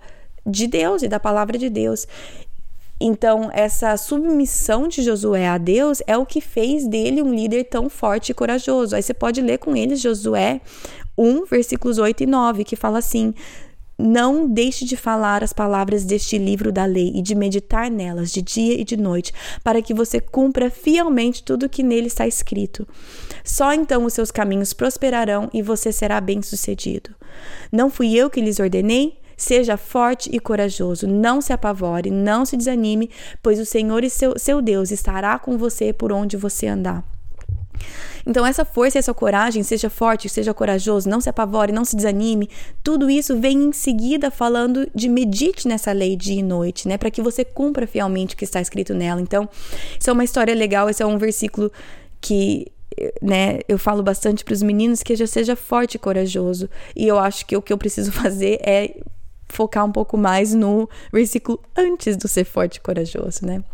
de 0.47 0.69
Deus 0.69 1.03
e 1.03 1.09
da 1.09 1.19
palavra 1.19 1.59
de 1.59 1.69
Deus. 1.69 2.07
Então, 3.01 3.51
essa 3.53 3.97
submissão 3.97 4.87
de 4.87 5.03
Josué 5.03 5.49
a 5.49 5.59
Deus 5.59 6.01
é 6.07 6.17
o 6.17 6.25
que 6.25 6.41
fez 6.41 6.87
dele 6.87 7.23
um 7.23 7.35
líder 7.35 7.65
tão 7.65 7.91
forte 7.91 8.31
e 8.31 8.35
corajoso. 8.35 8.95
Aí 8.95 9.03
você 9.03 9.13
pode 9.13 9.41
ler 9.41 9.59
com 9.59 9.75
eles 9.75 10.01
Josué 10.01 10.61
1, 11.19 11.45
versículos 11.47 11.99
8 11.99 12.23
e 12.23 12.27
9, 12.27 12.63
que 12.63 12.77
fala 12.77 12.99
assim: 12.99 13.35
não 14.01 14.49
deixe 14.49 14.85
de 14.85 14.97
falar 14.97 15.45
as 15.45 15.53
palavras 15.53 16.05
deste 16.05 16.39
livro 16.39 16.73
da 16.73 16.85
lei 16.85 17.13
e 17.15 17.23
de 17.23 17.35
meditar 17.35 17.91
nelas 17.91 18.33
de 18.33 18.43
dia 18.43 18.81
e 18.81 18.85
de 18.85 18.97
noite, 18.97 19.33
para 19.63 19.83
que 19.83 19.95
você 19.95 20.21
cumpra 20.21 20.71
fielmente 20.71 21.43
tudo 21.43 21.69
que 21.69 21.83
nele 21.83 22.07
está 22.07 22.27
escrito. 22.27 22.87
Só 23.45 23.73
então 23.73 24.05
os 24.05 24.15
seus 24.15 24.31
caminhos 24.31 24.73
prosperarão 24.73 25.49
e 25.53 25.63
você 25.63 25.93
será 25.93 26.21
bem-sucedido. 26.21 27.11
Não 27.71 27.91
fui 27.91 28.15
eu 28.15 28.31
que 28.31 28.41
lhes 28.41 28.59
ordenei? 28.59 29.19
Seja 29.37 29.79
forte 29.79 30.29
e 30.31 30.39
corajoso, 30.39 31.07
não 31.07 31.41
se 31.41 31.51
apavore, 31.51 32.11
não 32.11 32.45
se 32.45 32.59
desanime, 32.59 33.11
pois 33.43 33.59
o 33.59 33.65
Senhor 33.65 34.05
e 34.05 34.11
seu, 34.11 34.39
seu 34.39 34.61
Deus 34.61 34.91
estará 34.91 35.39
com 35.39 35.57
você 35.57 35.95
por 35.95 36.13
onde 36.13 36.37
você 36.37 36.67
andar. 36.67 37.03
Então, 38.31 38.47
essa 38.47 38.65
força 38.65 38.97
e 38.97 39.01
essa 39.01 39.13
coragem, 39.13 39.65
seja 39.65 39.91
forte, 39.91 40.29
seja 40.29 40.55
corajoso, 40.55 41.09
não 41.09 41.21
se 41.21 41.29
apavore, 41.29 41.73
não 41.73 41.85
se 41.85 41.97
desanime, 41.97 42.49
tudo 42.81 43.11
isso 43.11 43.37
vem 43.37 43.65
em 43.65 43.73
seguida 43.73 44.31
falando 44.31 44.89
de 44.95 45.09
medite 45.09 45.67
nessa 45.67 45.91
lei 45.91 46.15
dia 46.15 46.39
e 46.39 46.43
noite, 46.43 46.87
né? 46.87 46.97
Para 46.97 47.11
que 47.11 47.21
você 47.21 47.45
cumpra 47.45 47.89
fielmente 47.89 48.37
o 48.37 48.39
que 48.39 48.45
está 48.45 48.61
escrito 48.61 48.95
nela. 48.95 49.21
Então, 49.21 49.49
isso 49.99 50.09
é 50.09 50.13
uma 50.13 50.23
história 50.23 50.55
legal, 50.55 50.89
esse 50.89 51.03
é 51.03 51.07
um 51.07 51.19
versículo 51.19 51.73
que 52.21 52.71
né, 53.21 53.59
eu 53.69 53.77
falo 53.79 54.01
bastante 54.01 54.45
para 54.45 54.55
os 54.55 54.63
meninos 54.63 55.03
que 55.03 55.17
já 55.17 55.27
seja 55.27 55.57
forte 55.57 55.97
e 55.97 55.99
corajoso. 55.99 56.71
E 56.95 57.09
eu 57.09 57.19
acho 57.19 57.45
que 57.45 57.57
o 57.57 57.63
que 57.63 57.73
eu 57.73 57.79
preciso 57.79 58.13
fazer 58.23 58.61
é 58.63 58.95
focar 59.49 59.85
um 59.85 59.91
pouco 59.91 60.17
mais 60.17 60.55
no 60.55 60.89
versículo 61.13 61.59
antes 61.77 62.17
do 62.17 62.29
ser 62.29 62.45
forte 62.45 62.77
e 62.77 62.81
corajoso, 62.81 63.45
né? 63.45 63.65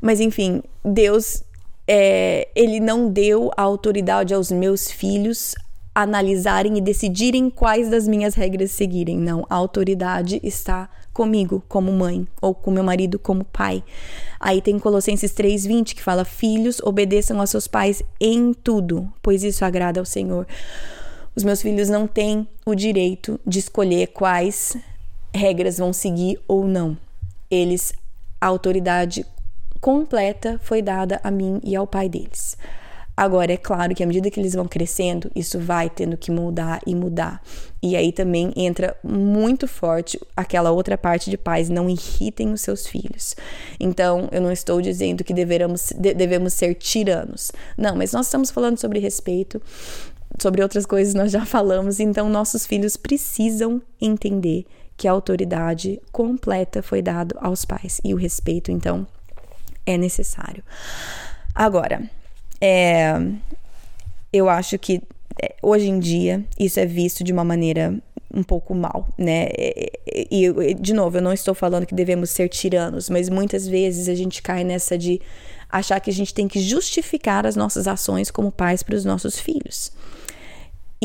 Mas 0.00 0.20
enfim, 0.20 0.62
Deus 0.84 1.42
é, 1.86 2.48
ele 2.54 2.80
não 2.80 3.10
deu 3.10 3.50
a 3.56 3.62
autoridade 3.62 4.32
aos 4.32 4.50
meus 4.50 4.90
filhos 4.90 5.54
analisarem 5.94 6.76
e 6.76 6.80
decidirem 6.80 7.48
quais 7.48 7.88
das 7.88 8.08
minhas 8.08 8.34
regras 8.34 8.72
seguirem. 8.72 9.16
Não, 9.16 9.46
a 9.48 9.54
autoridade 9.54 10.40
está 10.42 10.88
comigo 11.12 11.62
como 11.68 11.92
mãe 11.92 12.26
ou 12.42 12.52
com 12.52 12.70
meu 12.70 12.82
marido 12.82 13.18
como 13.18 13.44
pai. 13.44 13.84
Aí 14.40 14.60
tem 14.60 14.78
Colossenses 14.78 15.32
3:20 15.32 15.94
que 15.94 16.02
fala: 16.02 16.24
"Filhos, 16.24 16.80
obedeçam 16.82 17.38
aos 17.40 17.50
seus 17.50 17.68
pais 17.68 18.02
em 18.20 18.52
tudo, 18.52 19.08
pois 19.22 19.44
isso 19.44 19.64
agrada 19.64 20.00
ao 20.00 20.06
Senhor." 20.06 20.46
Os 21.36 21.44
meus 21.44 21.62
filhos 21.62 21.88
não 21.88 22.06
têm 22.06 22.46
o 22.64 22.74
direito 22.74 23.40
de 23.46 23.58
escolher 23.58 24.08
quais 24.08 24.76
regras 25.34 25.78
vão 25.78 25.92
seguir 25.92 26.40
ou 26.46 26.66
não. 26.66 26.96
Eles 27.50 27.92
a 28.40 28.46
autoridade 28.46 29.24
completa 29.84 30.58
foi 30.62 30.80
dada 30.80 31.20
a 31.22 31.30
mim 31.30 31.60
e 31.62 31.76
ao 31.76 31.86
pai 31.86 32.08
deles. 32.08 32.56
Agora, 33.14 33.52
é 33.52 33.56
claro 33.58 33.94
que 33.94 34.02
à 34.02 34.06
medida 34.06 34.30
que 34.30 34.40
eles 34.40 34.54
vão 34.54 34.66
crescendo, 34.66 35.30
isso 35.36 35.58
vai 35.58 35.90
tendo 35.90 36.16
que 36.16 36.30
mudar 36.30 36.80
e 36.86 36.94
mudar. 36.94 37.42
E 37.82 37.94
aí 37.94 38.10
também 38.10 38.50
entra 38.56 38.96
muito 39.04 39.68
forte 39.68 40.18
aquela 40.34 40.70
outra 40.70 40.96
parte 40.96 41.28
de 41.28 41.36
pais, 41.36 41.68
não 41.68 41.86
irritem 41.90 42.50
os 42.50 42.62
seus 42.62 42.86
filhos. 42.86 43.36
Então, 43.78 44.26
eu 44.32 44.40
não 44.40 44.50
estou 44.50 44.80
dizendo 44.80 45.22
que 45.22 45.34
deveramos, 45.34 45.92
devemos 45.94 46.54
ser 46.54 46.74
tiranos. 46.76 47.52
Não, 47.76 47.94
mas 47.94 48.10
nós 48.10 48.24
estamos 48.24 48.50
falando 48.50 48.80
sobre 48.80 48.98
respeito, 49.00 49.60
sobre 50.40 50.62
outras 50.62 50.86
coisas 50.86 51.12
nós 51.12 51.30
já 51.30 51.44
falamos, 51.46 52.00
então 52.00 52.30
nossos 52.30 52.64
filhos 52.64 52.96
precisam 52.96 53.82
entender 54.00 54.64
que 54.96 55.06
a 55.06 55.12
autoridade 55.12 56.00
completa 56.10 56.82
foi 56.82 57.02
dado 57.02 57.36
aos 57.38 57.66
pais 57.66 58.00
e 58.02 58.14
o 58.14 58.16
respeito, 58.16 58.72
então, 58.72 59.06
é 59.86 59.96
necessário. 59.96 60.62
Agora, 61.54 62.02
é, 62.60 63.14
eu 64.32 64.48
acho 64.48 64.78
que 64.78 65.02
é, 65.42 65.54
hoje 65.62 65.88
em 65.88 65.98
dia 65.98 66.44
isso 66.58 66.80
é 66.80 66.86
visto 66.86 67.22
de 67.22 67.32
uma 67.32 67.44
maneira 67.44 67.94
um 68.32 68.42
pouco 68.42 68.74
mal, 68.74 69.08
né? 69.16 69.48
E, 70.30 70.74
de 70.74 70.92
novo, 70.92 71.18
eu 71.18 71.22
não 71.22 71.32
estou 71.32 71.54
falando 71.54 71.86
que 71.86 71.94
devemos 71.94 72.30
ser 72.30 72.48
tiranos, 72.48 73.08
mas 73.08 73.28
muitas 73.28 73.66
vezes 73.66 74.08
a 74.08 74.14
gente 74.14 74.42
cai 74.42 74.64
nessa 74.64 74.98
de 74.98 75.20
achar 75.70 76.00
que 76.00 76.10
a 76.10 76.12
gente 76.12 76.34
tem 76.34 76.48
que 76.48 76.60
justificar 76.60 77.46
as 77.46 77.54
nossas 77.54 77.86
ações 77.86 78.30
como 78.30 78.50
pais 78.50 78.82
para 78.82 78.96
os 78.96 79.04
nossos 79.04 79.38
filhos. 79.38 79.92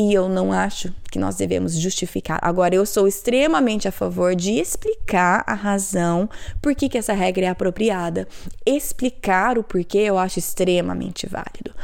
E 0.00 0.14
eu 0.14 0.30
não 0.30 0.50
acho 0.50 0.94
que 1.12 1.18
nós 1.18 1.36
devemos 1.36 1.74
justificar. 1.74 2.38
Agora, 2.40 2.74
eu 2.74 2.86
sou 2.86 3.06
extremamente 3.06 3.86
a 3.86 3.92
favor 3.92 4.34
de 4.34 4.52
explicar 4.52 5.44
a 5.46 5.52
razão 5.52 6.26
por 6.62 6.74
que, 6.74 6.88
que 6.88 6.96
essa 6.96 7.12
regra 7.12 7.44
é 7.44 7.48
apropriada. 7.50 8.26
Explicar 8.64 9.58
o 9.58 9.62
porquê 9.62 9.98
eu 9.98 10.16
acho 10.16 10.38
extremamente 10.38 11.26
válido. 11.26 11.74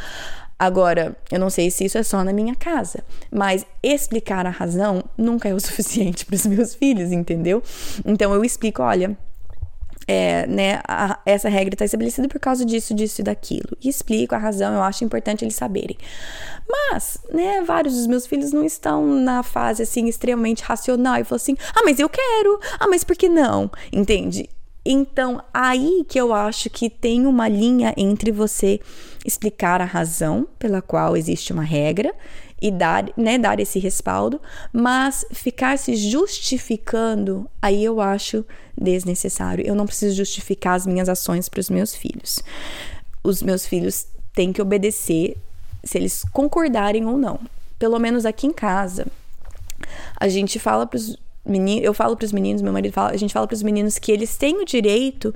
Agora, 0.58 1.14
eu 1.30 1.38
não 1.38 1.50
sei 1.50 1.70
se 1.70 1.85
isso 1.85 1.99
é 1.99 2.02
só 2.02 2.25
na 2.25 2.32
minha 2.32 2.54
casa, 2.54 3.04
mas 3.30 3.66
explicar 3.82 4.46
a 4.46 4.50
razão 4.50 5.04
nunca 5.18 5.50
é 5.50 5.52
o 5.52 5.61
suficiente 5.61 6.25
para 6.25 6.37
os 6.37 6.46
meus 6.46 6.75
filhos, 6.75 7.12
entendeu? 7.12 7.62
Então 8.02 8.32
eu 8.32 8.42
explico, 8.42 8.82
olha, 8.82 9.14
é, 10.08 10.46
né, 10.46 10.80
a, 10.86 11.18
essa 11.26 11.48
regra 11.48 11.75
está 11.75 11.84
estabelecida 11.84 12.28
por 12.28 12.38
causa 12.38 12.64
disso, 12.64 12.94
disso 12.94 13.20
e 13.20 13.25
daquilo. 13.25 13.76
E 13.82 13.88
explico 13.88 14.34
a 14.34 14.38
razão, 14.38 14.75
eu 14.75 14.82
acho 14.82 15.04
importante 15.04 15.44
eles 15.44 15.54
saberem. 15.54 15.96
Mas, 16.68 17.18
né, 17.32 17.62
vários 17.62 17.94
dos 17.94 18.06
meus 18.06 18.26
filhos 18.26 18.52
não 18.52 18.64
estão 18.64 19.06
na 19.06 19.42
fase, 19.42 19.82
assim, 19.82 20.06
extremamente 20.06 20.62
racional 20.62 21.20
e 21.20 21.25
falam 21.25 21.36
assim, 21.36 21.56
ah, 21.75 21.82
mas 21.84 21.98
eu 21.98 22.08
quero, 22.08 22.60
ah, 22.78 22.88
mas 22.88 23.04
por 23.04 23.16
que 23.16 23.28
não? 23.28 23.70
Entende? 23.92 24.48
Então, 24.88 25.42
aí 25.52 26.04
que 26.08 26.18
eu 26.18 26.32
acho 26.32 26.70
que 26.70 26.88
tem 26.88 27.26
uma 27.26 27.48
linha 27.48 27.92
entre 27.96 28.30
você 28.30 28.80
explicar 29.24 29.80
a 29.80 29.84
razão 29.84 30.46
pela 30.58 30.80
qual 30.80 31.16
existe 31.16 31.52
uma 31.52 31.64
regra 31.64 32.14
e 32.62 32.70
dar, 32.70 33.10
né, 33.16 33.36
dar 33.36 33.58
esse 33.58 33.78
respaldo, 33.78 34.40
mas 34.72 35.26
ficar 35.32 35.76
se 35.76 35.96
justificando, 35.96 37.50
aí 37.60 37.84
eu 37.84 38.00
acho 38.00 38.44
desnecessário. 38.80 39.66
Eu 39.66 39.74
não 39.74 39.86
preciso 39.86 40.14
justificar 40.14 40.74
as 40.74 40.86
minhas 40.86 41.08
ações 41.08 41.48
para 41.48 41.60
os 41.60 41.68
meus 41.68 41.94
filhos. 41.94 42.38
Os 43.24 43.42
meus 43.42 43.66
filhos 43.66 44.06
têm 44.32 44.52
que 44.52 44.62
obedecer 44.62 45.36
se 45.82 45.98
eles 45.98 46.24
concordarem 46.32 47.04
ou 47.06 47.18
não. 47.18 47.40
Pelo 47.78 47.98
menos 47.98 48.24
aqui 48.24 48.46
em 48.46 48.52
casa, 48.52 49.06
a 50.18 50.28
gente 50.28 50.58
fala 50.58 50.86
para 50.86 50.96
os 50.96 51.16
meninos, 51.47 51.85
eu 51.85 51.95
falo 51.95 52.17
para 52.17 52.25
os 52.25 52.32
meninos, 52.32 52.63
meu 52.63 52.73
marido 52.73 52.93
fala, 52.93 53.11
a 53.11 53.17
gente 53.17 53.32
fala 53.32 53.47
para 53.47 53.54
os 53.54 53.63
meninos 53.63 53.99
que 53.99 54.13
eles 54.13 54.37
têm 54.37 54.61
o 54.61 54.65
direito 54.65 55.35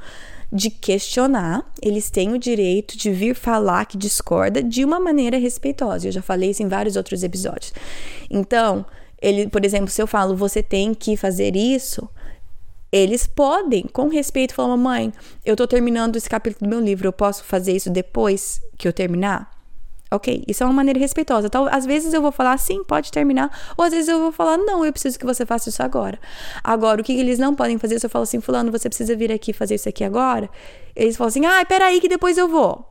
de 0.52 0.68
questionar, 0.68 1.64
eles 1.80 2.10
têm 2.10 2.32
o 2.32 2.38
direito 2.38 2.98
de 2.98 3.10
vir 3.12 3.34
falar 3.34 3.84
que 3.86 3.96
discorda 3.96 4.62
de 4.62 4.84
uma 4.84 4.98
maneira 4.98 5.38
respeitosa. 5.38 6.08
Eu 6.08 6.12
já 6.12 6.22
falei 6.22 6.50
isso 6.50 6.62
em 6.62 6.68
vários 6.68 6.96
outros 6.96 7.22
episódios. 7.22 7.72
Então, 8.28 8.84
ele, 9.22 9.48
por 9.48 9.64
exemplo, 9.64 9.88
se 9.88 10.02
eu 10.02 10.06
falo 10.06 10.36
você 10.36 10.62
tem 10.62 10.92
que 10.92 11.16
fazer 11.16 11.54
isso, 11.54 12.08
eles 12.90 13.26
podem, 13.26 13.84
com 13.92 14.08
respeito, 14.08 14.54
falar: 14.54 14.76
Mamãe, 14.76 15.12
eu 15.44 15.54
tô 15.54 15.66
terminando 15.66 16.16
esse 16.16 16.28
capítulo 16.28 16.68
do 16.68 16.76
meu 16.76 16.84
livro, 16.84 17.06
eu 17.06 17.12
posso 17.12 17.44
fazer 17.44 17.72
isso 17.76 17.90
depois 17.90 18.60
que 18.76 18.88
eu 18.88 18.92
terminar? 18.92 19.49
Ok, 20.12 20.42
isso 20.48 20.62
é 20.64 20.66
uma 20.66 20.72
maneira 20.72 20.98
respeitosa. 20.98 21.46
Então, 21.46 21.68
às 21.70 21.86
vezes 21.86 22.12
eu 22.12 22.20
vou 22.20 22.32
falar 22.32 22.58
sim, 22.58 22.82
pode 22.82 23.12
terminar, 23.12 23.48
ou 23.76 23.84
às 23.84 23.92
vezes 23.92 24.08
eu 24.08 24.18
vou 24.18 24.32
falar 24.32 24.56
não, 24.56 24.84
eu 24.84 24.92
preciso 24.92 25.16
que 25.16 25.24
você 25.24 25.46
faça 25.46 25.68
isso 25.68 25.82
agora. 25.82 26.18
Agora, 26.64 27.00
o 27.00 27.04
que 27.04 27.12
eles 27.12 27.38
não 27.38 27.54
podem 27.54 27.78
fazer 27.78 28.00
se 28.00 28.06
eu 28.06 28.10
falo 28.10 28.24
assim, 28.24 28.40
fulano, 28.40 28.72
você 28.72 28.88
precisa 28.88 29.14
vir 29.14 29.30
aqui 29.30 29.52
fazer 29.52 29.76
isso 29.76 29.88
aqui 29.88 30.02
agora? 30.02 30.50
Eles 30.96 31.16
falam 31.16 31.28
assim, 31.28 31.46
ah, 31.46 31.64
peraí 31.64 32.00
que 32.00 32.08
depois 32.08 32.36
eu 32.36 32.48
vou. 32.48 32.90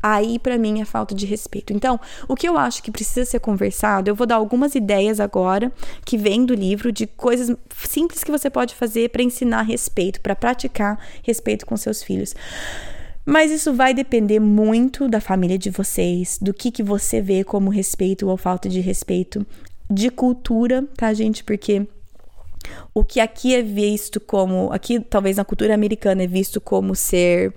Aí, 0.00 0.38
para 0.38 0.56
mim, 0.56 0.80
é 0.80 0.84
falta 0.84 1.12
de 1.12 1.26
respeito. 1.26 1.72
Então, 1.72 1.98
o 2.28 2.36
que 2.36 2.48
eu 2.48 2.56
acho 2.56 2.82
que 2.84 2.90
precisa 2.90 3.24
ser 3.24 3.40
conversado, 3.40 4.08
eu 4.08 4.14
vou 4.14 4.26
dar 4.26 4.36
algumas 4.36 4.76
ideias 4.76 5.18
agora 5.18 5.72
que 6.04 6.16
vêm 6.16 6.46
do 6.46 6.54
livro 6.54 6.92
de 6.92 7.04
coisas 7.06 7.54
simples 7.76 8.22
que 8.22 8.30
você 8.30 8.48
pode 8.48 8.76
fazer 8.76 9.10
para 9.10 9.24
ensinar 9.24 9.62
respeito, 9.62 10.20
para 10.20 10.36
praticar 10.36 11.00
respeito 11.24 11.66
com 11.66 11.76
seus 11.76 12.00
filhos. 12.00 12.32
Mas 13.30 13.50
isso 13.50 13.74
vai 13.74 13.92
depender 13.92 14.40
muito 14.40 15.06
da 15.06 15.20
família 15.20 15.58
de 15.58 15.68
vocês, 15.68 16.38
do 16.40 16.54
que, 16.54 16.70
que 16.70 16.82
você 16.82 17.20
vê 17.20 17.44
como 17.44 17.68
respeito 17.68 18.26
ou 18.26 18.38
falta 18.38 18.70
de 18.70 18.80
respeito, 18.80 19.46
de 19.90 20.08
cultura, 20.08 20.88
tá, 20.96 21.12
gente? 21.12 21.44
Porque 21.44 21.86
o 22.94 23.04
que 23.04 23.20
aqui 23.20 23.54
é 23.54 23.60
visto 23.60 24.18
como, 24.18 24.72
aqui 24.72 24.98
talvez 24.98 25.36
na 25.36 25.44
cultura 25.44 25.74
americana 25.74 26.22
é 26.22 26.26
visto 26.26 26.58
como 26.58 26.94
ser 26.94 27.52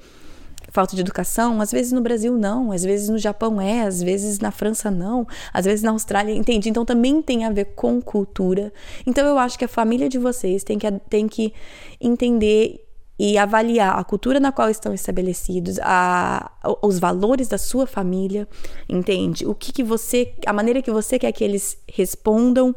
falta 0.74 0.94
de 0.94 1.02
educação, 1.02 1.62
às 1.62 1.72
vezes 1.72 1.94
no 1.94 2.02
Brasil 2.02 2.38
não, 2.38 2.74
às 2.74 2.84
vezes 2.84 3.08
no 3.08 3.18
Japão 3.18 3.62
é, 3.62 3.84
às 3.84 4.04
vezes 4.04 4.40
na 4.40 4.52
França 4.52 4.92
não, 4.92 5.26
às 5.54 5.64
vezes 5.64 5.84
na 5.84 5.92
Austrália, 5.92 6.36
entende? 6.36 6.68
Então 6.68 6.84
também 6.84 7.22
tem 7.22 7.46
a 7.46 7.50
ver 7.50 7.76
com 7.76 8.02
cultura. 8.02 8.74
Então 9.08 9.26
eu 9.26 9.40
acho 9.40 9.58
que 9.58 9.64
a 9.64 9.70
família 9.70 10.10
de 10.10 10.18
vocês 10.18 10.66
tem 10.66 10.78
que, 10.78 10.92
tem 11.10 11.30
que 11.30 11.54
entender 12.02 12.91
e 13.24 13.38
avaliar 13.38 14.00
a 14.00 14.04
cultura 14.04 14.40
na 14.40 14.52
qual 14.52 14.68
estão 14.68 14.96
estabelecidos, 14.96 15.78
a, 15.84 16.50
os 16.82 16.98
valores 16.98 17.48
da 17.48 17.58
sua 17.60 17.86
família, 17.86 18.48
entende? 18.90 19.46
O 19.46 19.54
que, 19.54 19.72
que 19.72 19.84
você, 19.84 20.34
a 20.44 20.52
maneira 20.52 20.82
que 20.82 20.90
você 20.90 21.20
quer 21.20 21.32
que 21.32 21.44
eles 21.44 21.78
respondam 21.88 22.76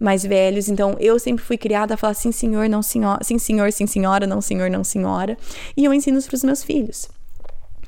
mais 0.00 0.24
velhos. 0.24 0.68
Então, 0.68 0.96
eu 0.98 1.16
sempre 1.20 1.44
fui 1.44 1.56
criada 1.56 1.94
a 1.94 1.96
falar 1.96 2.14
sim, 2.14 2.32
senhor, 2.32 2.68
não 2.68 2.82
senhora, 2.82 3.22
sim, 3.22 3.38
senhor, 3.38 3.70
sim, 3.70 3.86
senhora, 3.86 4.26
não, 4.26 4.40
senhor, 4.40 4.68
não, 4.68 4.82
senhora. 4.82 5.38
E 5.76 5.84
eu 5.84 5.94
ensino 5.94 6.18
isso 6.18 6.26
para 6.26 6.38
os 6.38 6.42
meus 6.42 6.64
filhos. 6.64 7.08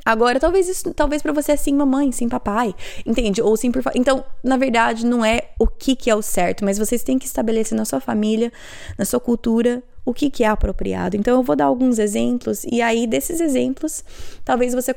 Agora, 0.05 0.39
talvez 0.39 0.69
isso, 0.69 0.95
talvez 0.95 1.21
para 1.21 1.33
você 1.33 1.53
é 1.53 1.57
sim 1.57 1.75
mamãe, 1.75 2.13
sim 2.13 2.29
papai, 2.29 2.73
entende? 3.05 3.43
Ou 3.43 3.57
sim 3.57 3.73
por 3.73 3.83
Então, 3.97 4.25
na 4.45 4.57
verdade, 4.57 5.05
não 5.05 5.25
é 5.25 5.49
o 5.59 5.67
que 5.67 5.97
que 5.97 6.09
é 6.09 6.15
o 6.15 6.23
certo, 6.23 6.65
mas 6.65 6.79
vocês 6.79 7.03
têm 7.03 7.19
que 7.19 7.27
estabelecer 7.27 7.77
na 7.77 7.85
sua 7.85 7.99
família, 7.99 8.53
na 8.97 9.05
sua 9.05 9.19
cultura, 9.19 9.83
o 10.07 10.15
que, 10.15 10.31
que 10.31 10.45
é 10.45 10.47
apropriado. 10.47 11.17
Então, 11.17 11.35
eu 11.35 11.43
vou 11.43 11.57
dar 11.57 11.65
alguns 11.65 11.99
exemplos, 11.99 12.65
e 12.65 12.81
aí, 12.81 13.09
desses 13.09 13.41
exemplos, 13.41 14.05
talvez 14.45 14.73
você. 14.73 14.95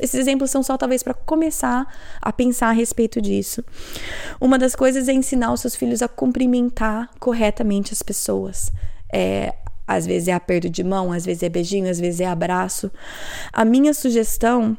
Esses 0.00 0.14
exemplos 0.14 0.50
são 0.50 0.62
só 0.62 0.78
talvez 0.78 1.02
para 1.02 1.12
começar 1.12 1.92
a 2.22 2.32
pensar 2.32 2.68
a 2.68 2.72
respeito 2.72 3.20
disso. 3.20 3.64
Uma 4.40 4.56
das 4.56 4.76
coisas 4.76 5.08
é 5.08 5.12
ensinar 5.12 5.52
os 5.52 5.60
seus 5.60 5.74
filhos 5.74 6.02
a 6.02 6.08
cumprimentar 6.08 7.10
corretamente 7.18 7.92
as 7.92 8.00
pessoas. 8.00 8.70
É, 9.12 9.54
às 9.86 10.06
vezes 10.06 10.28
é 10.28 10.32
aperto 10.32 10.70
de 10.70 10.84
mão, 10.84 11.10
às 11.12 11.26
vezes 11.26 11.42
é 11.42 11.48
beijinho, 11.48 11.90
às 11.90 11.98
vezes 11.98 12.20
é 12.20 12.26
abraço. 12.26 12.92
A 13.52 13.64
minha 13.64 13.92
sugestão 13.92 14.78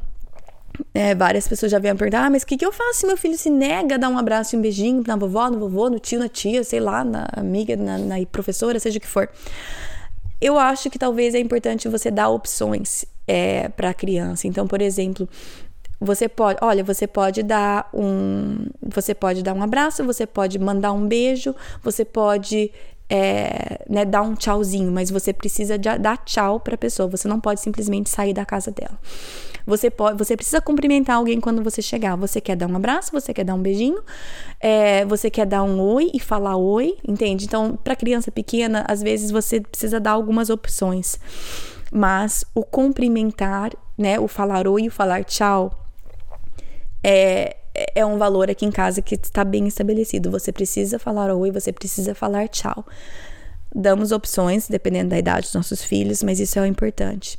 é, 0.93 1.13
várias 1.15 1.47
pessoas 1.47 1.71
já 1.71 1.79
vieram 1.79 1.97
perguntar: 1.97 2.25
ah, 2.25 2.29
mas 2.29 2.43
o 2.43 2.45
que, 2.45 2.57
que 2.57 2.65
eu 2.65 2.71
faço 2.71 2.99
se 2.99 3.07
meu 3.07 3.17
filho 3.17 3.37
se 3.37 3.49
nega 3.49 3.95
a 3.95 3.97
dar 3.97 4.09
um 4.09 4.17
abraço 4.17 4.55
e 4.55 4.59
um 4.59 4.61
beijinho 4.61 5.03
na 5.05 5.15
vovó, 5.15 5.49
no 5.49 5.59
vovô, 5.59 5.89
no 5.89 5.99
tio, 5.99 6.19
na 6.19 6.29
tia, 6.29 6.63
sei 6.63 6.79
lá, 6.79 7.03
na 7.03 7.27
amiga, 7.33 7.75
na, 7.75 7.97
na 7.97 8.15
professora, 8.31 8.79
seja 8.79 8.97
o 8.97 9.01
que 9.01 9.07
for? 9.07 9.29
Eu 10.41 10.57
acho 10.57 10.89
que 10.89 10.97
talvez 10.97 11.35
é 11.35 11.39
importante 11.39 11.87
você 11.87 12.09
dar 12.09 12.29
opções 12.29 13.05
é, 13.27 13.69
para 13.69 13.89
a 13.89 13.93
criança. 13.93 14.47
Então, 14.47 14.65
por 14.65 14.81
exemplo, 14.81 15.27
você 15.99 16.29
pode, 16.29 16.57
olha, 16.61 16.83
você 16.83 17.05
pode 17.05 17.43
dar 17.43 17.89
um, 17.93 18.67
você 18.81 19.13
pode 19.13 19.43
dar 19.43 19.53
um 19.53 19.61
abraço, 19.61 20.03
você 20.03 20.25
pode 20.25 20.57
mandar 20.57 20.93
um 20.93 21.05
beijo, 21.05 21.53
você 21.83 22.05
pode 22.05 22.71
é, 23.09 23.83
né, 23.89 24.05
dar 24.05 24.21
um 24.21 24.35
tchauzinho, 24.35 24.91
mas 24.91 25.09
você 25.09 25.33
precisa 25.33 25.77
dar 25.77 26.17
tchau 26.17 26.59
para 26.59 26.75
a 26.75 26.77
pessoa. 26.77 27.09
Você 27.09 27.27
não 27.27 27.39
pode 27.39 27.59
simplesmente 27.59 28.09
sair 28.09 28.33
da 28.33 28.45
casa 28.45 28.71
dela. 28.71 28.97
Você 29.65 29.89
pode, 29.89 30.17
você 30.17 30.35
precisa 30.35 30.61
cumprimentar 30.61 31.15
alguém 31.15 31.39
quando 31.39 31.63
você 31.63 31.81
chegar. 31.81 32.15
Você 32.15 32.39
quer 32.39 32.55
dar 32.55 32.67
um 32.67 32.75
abraço, 32.75 33.11
você 33.11 33.33
quer 33.33 33.43
dar 33.43 33.55
um 33.55 33.61
beijinho, 33.61 34.01
é, 34.59 35.05
você 35.05 35.29
quer 35.29 35.45
dar 35.45 35.63
um 35.63 35.79
oi 35.79 36.11
e 36.13 36.19
falar 36.19 36.55
oi, 36.55 36.97
entende? 37.07 37.45
Então, 37.45 37.77
para 37.83 37.95
criança 37.95 38.31
pequena, 38.31 38.85
às 38.87 39.01
vezes 39.01 39.31
você 39.31 39.59
precisa 39.59 39.99
dar 39.99 40.11
algumas 40.11 40.49
opções. 40.49 41.19
Mas 41.91 42.45
o 42.53 42.63
cumprimentar, 42.63 43.71
né, 43.97 44.19
o 44.19 44.27
falar 44.27 44.67
oi 44.67 44.83
e 44.83 44.87
o 44.87 44.91
falar 44.91 45.23
tchau, 45.23 45.71
é, 47.03 47.57
é 47.95 48.05
um 48.05 48.17
valor 48.17 48.49
aqui 48.49 48.65
em 48.65 48.71
casa 48.71 49.01
que 49.01 49.15
está 49.15 49.43
bem 49.43 49.67
estabelecido. 49.67 50.31
Você 50.31 50.51
precisa 50.51 50.99
falar 50.99 51.33
oi, 51.33 51.51
você 51.51 51.71
precisa 51.71 52.13
falar 52.15 52.47
tchau. 52.47 52.85
Damos 53.73 54.11
opções, 54.11 54.67
dependendo 54.67 55.09
da 55.09 55.19
idade 55.19 55.47
dos 55.47 55.53
nossos 55.53 55.83
filhos, 55.83 56.23
mas 56.23 56.39
isso 56.39 56.57
é 56.57 56.61
o 56.61 56.65
importante. 56.65 57.37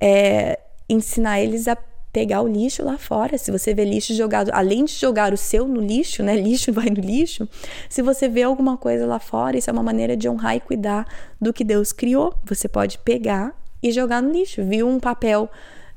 É, 0.00 0.58
ensinar 0.88 1.40
eles 1.40 1.66
a 1.66 1.76
pegar 2.12 2.42
o 2.42 2.48
lixo 2.48 2.84
lá 2.84 2.96
fora. 2.96 3.36
Se 3.36 3.50
você 3.50 3.74
vê 3.74 3.84
lixo 3.84 4.14
jogado, 4.14 4.50
além 4.52 4.84
de 4.84 4.92
jogar 4.92 5.32
o 5.32 5.36
seu 5.36 5.66
no 5.66 5.80
lixo, 5.80 6.22
né? 6.22 6.34
Lixo 6.40 6.72
vai 6.72 6.86
no 6.86 7.00
lixo. 7.00 7.48
Se 7.88 8.02
você 8.02 8.28
vê 8.28 8.42
alguma 8.42 8.76
coisa 8.76 9.06
lá 9.06 9.18
fora, 9.18 9.56
isso 9.56 9.70
é 9.70 9.72
uma 9.72 9.82
maneira 9.82 10.16
de 10.16 10.28
honrar 10.28 10.56
e 10.56 10.60
cuidar 10.60 11.06
do 11.40 11.52
que 11.52 11.64
Deus 11.64 11.92
criou. 11.92 12.34
Você 12.44 12.68
pode 12.68 12.98
pegar 12.98 13.54
e 13.82 13.92
jogar 13.92 14.22
no 14.22 14.32
lixo. 14.32 14.64
Viu 14.64 14.88
um 14.88 14.98
papel, 14.98 15.48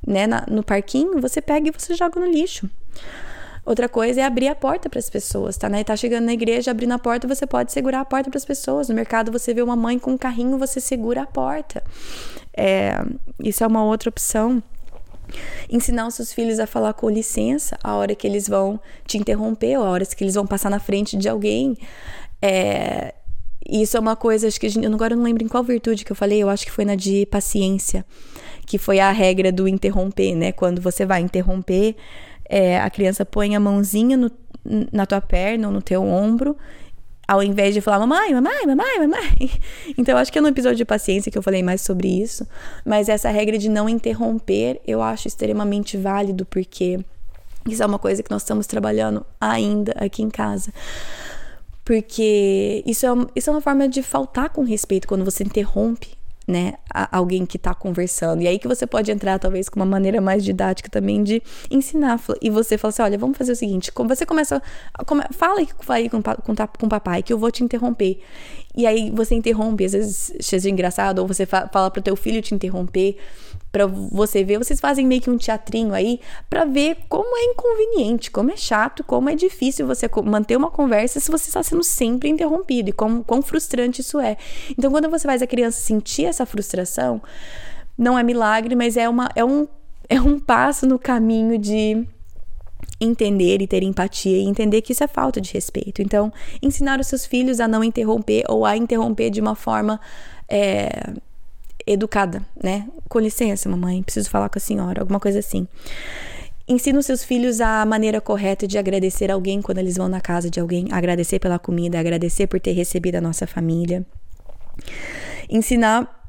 né, 0.05 0.27
na, 0.27 0.45
no 0.49 0.63
parquinho, 0.63 1.19
você 1.19 1.41
pega 1.41 1.69
e 1.69 1.71
você 1.71 1.93
joga 1.95 2.19
no 2.19 2.27
lixo. 2.27 2.69
Outra 3.63 3.87
coisa 3.87 4.21
é 4.21 4.23
abrir 4.23 4.47
a 4.47 4.55
porta 4.55 4.89
para 4.89 4.97
as 4.97 5.09
pessoas, 5.09 5.55
tá? 5.55 5.69
Né? 5.69 5.83
Tá 5.83 5.95
chegando 5.95 6.25
na 6.25 6.33
igreja, 6.33 6.71
abrindo 6.71 6.93
a 6.93 6.99
porta, 6.99 7.27
você 7.27 7.45
pode 7.45 7.71
segurar 7.71 8.01
a 8.01 8.05
porta 8.05 8.29
para 8.29 8.37
as 8.37 8.45
pessoas. 8.45 8.89
No 8.89 8.95
mercado, 8.95 9.31
você 9.31 9.53
vê 9.53 9.61
uma 9.61 9.75
mãe 9.75 9.99
com 9.99 10.11
um 10.11 10.17
carrinho, 10.17 10.57
você 10.57 10.79
segura 10.79 11.21
a 11.21 11.27
porta. 11.27 11.83
É, 12.57 12.93
isso 13.39 13.63
é 13.63 13.67
uma 13.67 13.83
outra 13.83 14.09
opção. 14.09 14.61
Ensinar 15.69 16.07
os 16.07 16.15
seus 16.15 16.33
filhos 16.33 16.59
a 16.59 16.65
falar 16.65 16.93
com 16.93 17.09
licença 17.09 17.77
a 17.83 17.95
hora 17.95 18.15
que 18.15 18.27
eles 18.27 18.47
vão 18.47 18.79
te 19.05 19.17
interromper, 19.17 19.77
ou 19.77 19.85
a 19.85 19.89
hora 19.89 20.05
que 20.05 20.23
eles 20.23 20.35
vão 20.35 20.45
passar 20.45 20.69
na 20.69 20.79
frente 20.79 21.15
de 21.15 21.29
alguém. 21.29 21.77
É, 22.41 23.13
isso 23.69 23.95
é 23.95 23.99
uma 23.99 24.15
coisa, 24.15 24.47
acho 24.47 24.59
que 24.59 24.67
gente, 24.67 24.85
eu 24.85 24.93
agora 24.93 25.15
não 25.15 25.23
lembro 25.23 25.43
em 25.43 25.47
qual 25.47 25.63
virtude 25.63 26.03
que 26.03 26.11
eu 26.11 26.15
falei, 26.15 26.41
eu 26.41 26.49
acho 26.49 26.65
que 26.65 26.71
foi 26.71 26.83
na 26.83 26.95
de 26.95 27.25
paciência, 27.27 28.03
que 28.65 28.77
foi 28.77 28.99
a 28.99 29.11
regra 29.11 29.51
do 29.51 29.67
interromper, 29.67 30.35
né? 30.35 30.51
Quando 30.51 30.81
você 30.81 31.05
vai 31.05 31.21
interromper, 31.21 31.95
é, 32.51 32.77
a 32.81 32.89
criança 32.89 33.25
põe 33.25 33.55
a 33.55 33.59
mãozinha 33.61 34.17
no, 34.17 34.29
na 34.91 35.05
tua 35.05 35.21
perna 35.21 35.69
ou 35.69 35.73
no 35.73 35.81
teu 35.81 36.03
ombro, 36.03 36.57
ao 37.25 37.41
invés 37.41 37.73
de 37.73 37.79
falar 37.79 37.99
mamãe, 37.99 38.33
mamãe, 38.33 38.67
mamãe, 38.67 38.99
mamãe. 38.99 39.51
Então, 39.97 40.17
acho 40.17 40.31
que 40.31 40.37
é 40.37 40.41
no 40.41 40.49
episódio 40.49 40.75
de 40.75 40.83
paciência 40.83 41.31
que 41.31 41.37
eu 41.37 41.41
falei 41.41 41.63
mais 41.63 41.79
sobre 41.79 42.09
isso. 42.09 42.45
Mas 42.85 43.07
essa 43.07 43.29
regra 43.29 43.57
de 43.57 43.69
não 43.69 43.87
interromper, 43.87 44.81
eu 44.85 45.01
acho 45.01 45.29
extremamente 45.29 45.95
válido, 45.95 46.45
porque 46.45 46.99
isso 47.65 47.81
é 47.81 47.85
uma 47.85 47.97
coisa 47.97 48.21
que 48.21 48.29
nós 48.29 48.41
estamos 48.41 48.67
trabalhando 48.67 49.25
ainda 49.39 49.93
aqui 49.93 50.21
em 50.21 50.29
casa. 50.29 50.73
Porque 51.85 52.83
isso 52.85 53.05
é, 53.05 53.09
isso 53.33 53.49
é 53.49 53.53
uma 53.53 53.61
forma 53.61 53.87
de 53.87 54.03
faltar 54.03 54.49
com 54.49 54.63
respeito 54.63 55.07
quando 55.07 55.23
você 55.23 55.43
interrompe 55.45 56.20
né, 56.47 56.73
alguém 57.11 57.45
que 57.45 57.57
está 57.57 57.73
conversando. 57.73 58.41
E 58.41 58.47
aí 58.47 58.57
que 58.57 58.67
você 58.67 58.87
pode 58.87 59.11
entrar, 59.11 59.39
talvez, 59.39 59.69
com 59.69 59.79
uma 59.79 59.85
maneira 59.85 60.19
mais 60.19 60.43
didática 60.43 60.89
também 60.89 61.23
de 61.23 61.41
ensinar. 61.69 62.19
E 62.41 62.49
você 62.49 62.77
fala 62.77 62.89
assim: 62.89 63.01
olha, 63.01 63.17
vamos 63.17 63.37
fazer 63.37 63.51
o 63.51 63.55
seguinte: 63.55 63.91
você 63.95 64.25
começa. 64.25 64.61
Come, 65.05 65.23
fala 65.31 65.59
aí 65.89 66.09
com, 66.09 66.21
com, 66.21 66.55
com 66.55 66.85
o 66.85 66.89
papai 66.89 67.23
que 67.23 67.31
eu 67.31 67.37
vou 67.37 67.51
te 67.51 67.63
interromper. 67.63 68.19
E 68.75 68.87
aí 68.87 69.11
você 69.11 69.35
interrompe, 69.35 69.83
às 69.83 69.91
vezes 69.91 70.33
seja 70.39 70.69
engraçado, 70.69 71.19
ou 71.19 71.27
você 71.27 71.45
fala 71.45 71.91
para 71.91 72.01
teu 72.01 72.15
filho 72.15 72.41
te 72.41 72.55
interromper 72.55 73.17
para 73.71 73.87
você 73.87 74.43
ver. 74.43 74.57
Vocês 74.57 74.79
fazem 74.79 75.05
meio 75.05 75.21
que 75.21 75.29
um 75.29 75.37
teatrinho 75.37 75.93
aí 75.93 76.19
para 76.49 76.65
ver 76.65 76.97
como 77.07 77.35
é 77.37 77.45
inconveniente, 77.45 78.29
como 78.29 78.51
é 78.51 78.57
chato, 78.57 79.03
como 79.03 79.29
é 79.29 79.35
difícil 79.35 79.87
você 79.87 80.09
manter 80.23 80.55
uma 80.57 80.69
conversa 80.69 81.19
se 81.19 81.31
você 81.31 81.47
está 81.47 81.63
sendo 81.63 81.83
sempre 81.83 82.29
interrompido 82.29 82.89
e 82.89 82.93
como, 82.93 83.23
quão 83.23 83.41
frustrante 83.41 84.01
isso 84.01 84.19
é. 84.19 84.37
Então, 84.77 84.91
quando 84.91 85.09
você 85.09 85.27
faz 85.27 85.41
a 85.41 85.47
criança 85.47 85.79
sentir 85.79 86.25
essa 86.25 86.45
frustração, 86.45 87.21
não 87.97 88.17
é 88.17 88.23
milagre, 88.23 88.75
mas 88.75 88.97
é, 88.97 89.07
uma, 89.07 89.29
é, 89.35 89.45
um, 89.45 89.67
é 90.09 90.19
um 90.19 90.39
passo 90.39 90.85
no 90.85 90.99
caminho 90.99 91.57
de 91.57 92.05
entender 92.99 93.61
e 93.61 93.67
ter 93.67 93.81
empatia 93.83 94.37
e 94.37 94.43
entender 94.43 94.81
que 94.81 94.91
isso 94.91 95.03
é 95.03 95.07
falta 95.07 95.41
de 95.41 95.51
respeito. 95.53 96.01
Então, 96.01 96.31
ensinar 96.61 96.99
os 96.99 97.07
seus 97.07 97.25
filhos 97.25 97.59
a 97.59 97.67
não 97.67 97.83
interromper 97.83 98.43
ou 98.47 98.65
a 98.65 98.77
interromper 98.77 99.29
de 99.29 99.41
uma 99.41 99.55
forma. 99.55 99.99
É, 100.47 101.13
educada, 101.91 102.41
né? 102.61 102.87
Com 103.09 103.19
licença, 103.19 103.69
mamãe, 103.69 104.01
preciso 104.03 104.29
falar 104.29 104.49
com 104.49 104.57
a 104.57 104.61
senhora, 104.61 105.01
alguma 105.01 105.19
coisa 105.19 105.39
assim. 105.39 105.67
Ensina 106.67 106.99
os 106.99 107.05
seus 107.05 107.23
filhos 107.23 107.59
a 107.59 107.85
maneira 107.85 108.21
correta 108.21 108.67
de 108.67 108.77
agradecer 108.77 109.29
alguém 109.29 109.61
quando 109.61 109.79
eles 109.79 109.97
vão 109.97 110.07
na 110.07 110.21
casa 110.21 110.49
de 110.49 110.59
alguém, 110.59 110.87
agradecer 110.91 111.39
pela 111.39 111.59
comida, 111.59 111.99
agradecer 111.99 112.47
por 112.47 112.59
ter 112.59 112.71
recebido 112.71 113.15
a 113.15 113.21
nossa 113.21 113.45
família. 113.45 114.05
Ensinar 115.49 116.21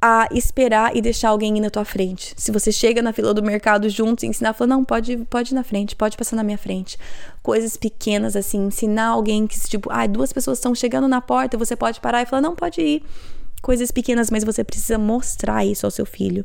a 0.00 0.28
esperar 0.32 0.94
e 0.96 1.00
deixar 1.00 1.30
alguém 1.30 1.56
ir 1.56 1.60
na 1.60 1.70
tua 1.70 1.84
frente. 1.84 2.32
Se 2.36 2.52
você 2.52 2.70
chega 2.70 3.02
na 3.02 3.12
fila 3.12 3.34
do 3.34 3.42
mercado 3.42 3.88
juntos, 3.88 4.22
ensinar, 4.22 4.52
falar, 4.52 4.68
não, 4.68 4.84
pode, 4.84 5.16
pode 5.30 5.52
ir 5.52 5.54
na 5.54 5.64
frente, 5.64 5.96
pode 5.96 6.16
passar 6.16 6.36
na 6.36 6.44
minha 6.44 6.58
frente. 6.58 6.96
Coisas 7.42 7.76
pequenas 7.76 8.36
assim, 8.36 8.66
ensinar 8.66 9.08
alguém 9.08 9.46
que, 9.46 9.58
tipo, 9.60 9.90
ah, 9.90 10.06
duas 10.06 10.32
pessoas 10.32 10.58
estão 10.58 10.74
chegando 10.74 11.08
na 11.08 11.20
porta, 11.20 11.56
você 11.56 11.74
pode 11.74 12.00
parar 12.00 12.22
e 12.22 12.26
falar, 12.26 12.42
não, 12.42 12.54
pode 12.54 12.80
ir 12.80 13.02
coisas 13.62 13.90
pequenas, 13.90 14.30
mas 14.30 14.44
você 14.44 14.62
precisa 14.62 14.98
mostrar 14.98 15.64
isso 15.64 15.86
ao 15.86 15.90
seu 15.90 16.06
filho, 16.06 16.44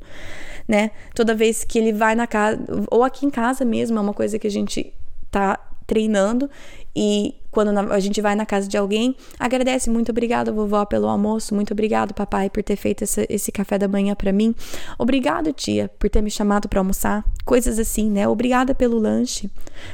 né? 0.68 0.92
Toda 1.16 1.36
vez 1.36 1.64
que 1.64 1.78
ele 1.78 1.94
vai 1.94 2.16
na 2.16 2.28
casa, 2.28 2.60
ou 2.90 3.04
aqui 3.04 3.26
em 3.26 3.30
casa 3.30 3.64
mesmo, 3.64 3.98
é 3.98 4.02
uma 4.02 4.14
coisa 4.14 4.40
que 4.40 4.48
a 4.48 4.52
gente 4.52 4.94
tá 5.30 5.60
treinando 5.86 6.50
e 6.96 7.36
quando 7.52 7.78
a 7.78 8.00
gente 8.00 8.20
vai 8.20 8.36
na 8.36 8.46
casa 8.46 8.68
de 8.68 8.78
alguém, 8.78 9.16
agradece, 9.38 9.90
muito 9.90 10.10
obrigado, 10.10 10.54
vovó, 10.54 10.86
pelo 10.86 11.08
almoço, 11.08 11.54
muito 11.54 11.72
obrigado, 11.72 12.14
papai, 12.14 12.50
por 12.50 12.64
ter 12.64 12.76
feito 12.76 13.04
esse, 13.04 13.28
esse 13.30 13.52
café 13.52 13.78
da 13.78 13.88
manhã 13.88 14.16
para 14.16 14.32
mim. 14.32 14.56
Obrigado, 14.98 15.54
tia, 15.54 15.90
por 16.00 16.10
ter 16.10 16.22
me 16.22 16.32
chamado 16.32 16.68
para 16.68 16.80
almoçar. 16.80 17.24
Coisas 17.46 17.78
assim, 17.78 18.10
né? 18.10 18.28
Obrigada 18.28 18.74
pelo 18.74 18.98
lanche. 18.98 19.52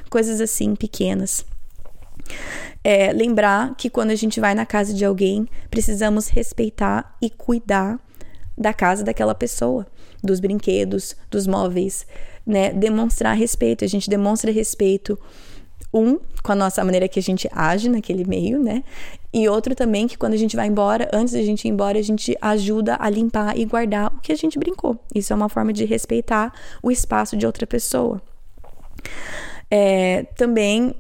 Coisas 0.10 0.40
assim, 0.40 0.74
pequenas 0.74 1.46
é, 2.84 3.12
lembrar 3.12 3.76
que 3.76 3.90
quando 3.90 4.12
a 4.12 4.16
gente 4.16 4.40
vai 4.40 4.54
na 4.54 4.66
casa 4.66 4.94
de 4.94 5.04
alguém, 5.04 5.48
precisamos 5.70 6.28
respeitar 6.28 7.16
e 7.22 7.30
cuidar 7.30 8.00
da 8.58 8.74
casa 8.74 9.04
daquela 9.04 9.36
pessoa, 9.36 9.88
dos 10.24 10.40
brinquedos, 10.40 11.16
dos 11.30 11.48
móveis, 11.48 12.06
né? 12.46 12.72
Demonstrar 12.72 13.36
respeito. 13.36 13.86
A 13.86 13.88
gente 13.88 14.10
demonstra 14.10 14.52
respeito 14.52 15.18
um 15.94 16.20
com 16.44 16.52
a 16.52 16.56
nossa 16.56 16.84
maneira 16.84 17.08
que 17.08 17.20
a 17.20 17.22
gente 17.22 17.50
age 17.52 17.90
naquele 17.90 18.26
meio, 18.26 18.62
né? 18.62 18.84
E 19.34 19.48
outro 19.48 19.76
também 19.76 20.08
que 20.08 20.18
quando 20.18 20.34
a 20.34 20.38
gente 20.38 20.56
vai 20.56 20.68
embora, 20.68 21.10
antes 21.14 21.34
da 21.34 21.42
gente 21.42 21.66
ir 21.66 21.70
embora, 21.70 21.98
a 21.98 22.02
gente 22.02 22.36
ajuda 22.42 22.98
a 23.00 23.10
limpar 23.10 23.58
e 23.58 23.66
guardar 23.66 24.14
o 24.14 24.20
que 24.20 24.32
a 24.32 24.36
gente 24.36 24.58
brincou. 24.58 25.00
Isso 25.14 25.32
é 25.32 25.36
uma 25.36 25.50
forma 25.50 25.72
de 25.72 25.86
respeitar 25.86 26.54
o 26.82 26.92
espaço 26.92 27.38
de 27.38 27.46
outra 27.46 27.66
pessoa. 27.66 28.22
É, 29.70 30.24
também 30.36 30.96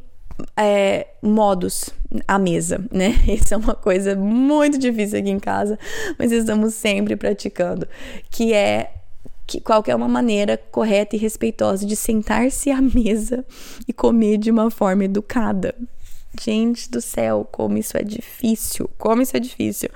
é, 0.57 1.07
modos 1.21 1.89
à 2.27 2.37
mesa, 2.39 2.83
né? 2.91 3.15
Isso 3.27 3.53
é 3.53 3.57
uma 3.57 3.75
coisa 3.75 4.15
muito 4.15 4.77
difícil 4.77 5.19
aqui 5.19 5.29
em 5.29 5.39
casa, 5.39 5.77
mas 6.17 6.31
estamos 6.31 6.73
sempre 6.73 7.15
praticando, 7.15 7.87
que 8.29 8.53
é 8.53 8.91
que 9.45 9.59
qual 9.59 9.83
é 9.87 9.95
uma 9.95 10.07
maneira 10.07 10.57
correta 10.71 11.15
e 11.15 11.19
respeitosa 11.19 11.83
de 11.83 11.95
sentar-se 11.95 12.69
à 12.69 12.79
mesa 12.79 13.43
e 13.87 13.91
comer 13.91 14.37
de 14.37 14.51
uma 14.51 14.69
forma 14.69 15.05
educada. 15.05 15.73
Gente 16.39 16.89
do 16.91 17.01
céu, 17.01 17.47
como 17.51 17.77
isso 17.77 17.97
é 17.97 18.03
difícil, 18.03 18.89
como 18.97 19.21
isso 19.21 19.35
é 19.35 19.39
difícil. 19.39 19.89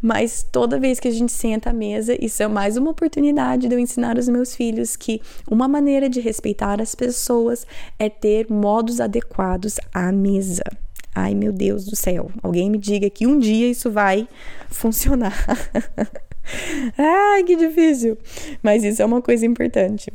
Mas 0.00 0.46
toda 0.50 0.80
vez 0.80 0.98
que 0.98 1.08
a 1.08 1.10
gente 1.10 1.32
senta 1.32 1.70
à 1.70 1.72
mesa, 1.72 2.16
isso 2.18 2.42
é 2.42 2.48
mais 2.48 2.76
uma 2.76 2.90
oportunidade 2.90 3.68
de 3.68 3.74
eu 3.74 3.78
ensinar 3.78 4.16
os 4.16 4.28
meus 4.28 4.54
filhos 4.56 4.96
que 4.96 5.20
uma 5.48 5.68
maneira 5.68 6.08
de 6.08 6.20
respeitar 6.20 6.80
as 6.80 6.94
pessoas 6.94 7.66
é 7.98 8.08
ter 8.08 8.50
modos 8.50 8.98
adequados 8.98 9.78
à 9.92 10.10
mesa. 10.10 10.64
Ai, 11.14 11.34
meu 11.34 11.52
Deus 11.52 11.84
do 11.84 11.94
céu, 11.94 12.30
alguém 12.42 12.70
me 12.70 12.78
diga 12.78 13.08
que 13.08 13.26
um 13.26 13.38
dia 13.38 13.68
isso 13.68 13.90
vai 13.90 14.26
funcionar. 14.68 15.34
Ai, 16.98 17.44
que 17.44 17.56
difícil. 17.56 18.18
Mas 18.62 18.82
isso 18.84 19.00
é 19.00 19.04
uma 19.04 19.22
coisa 19.22 19.46
importante. 19.46 20.12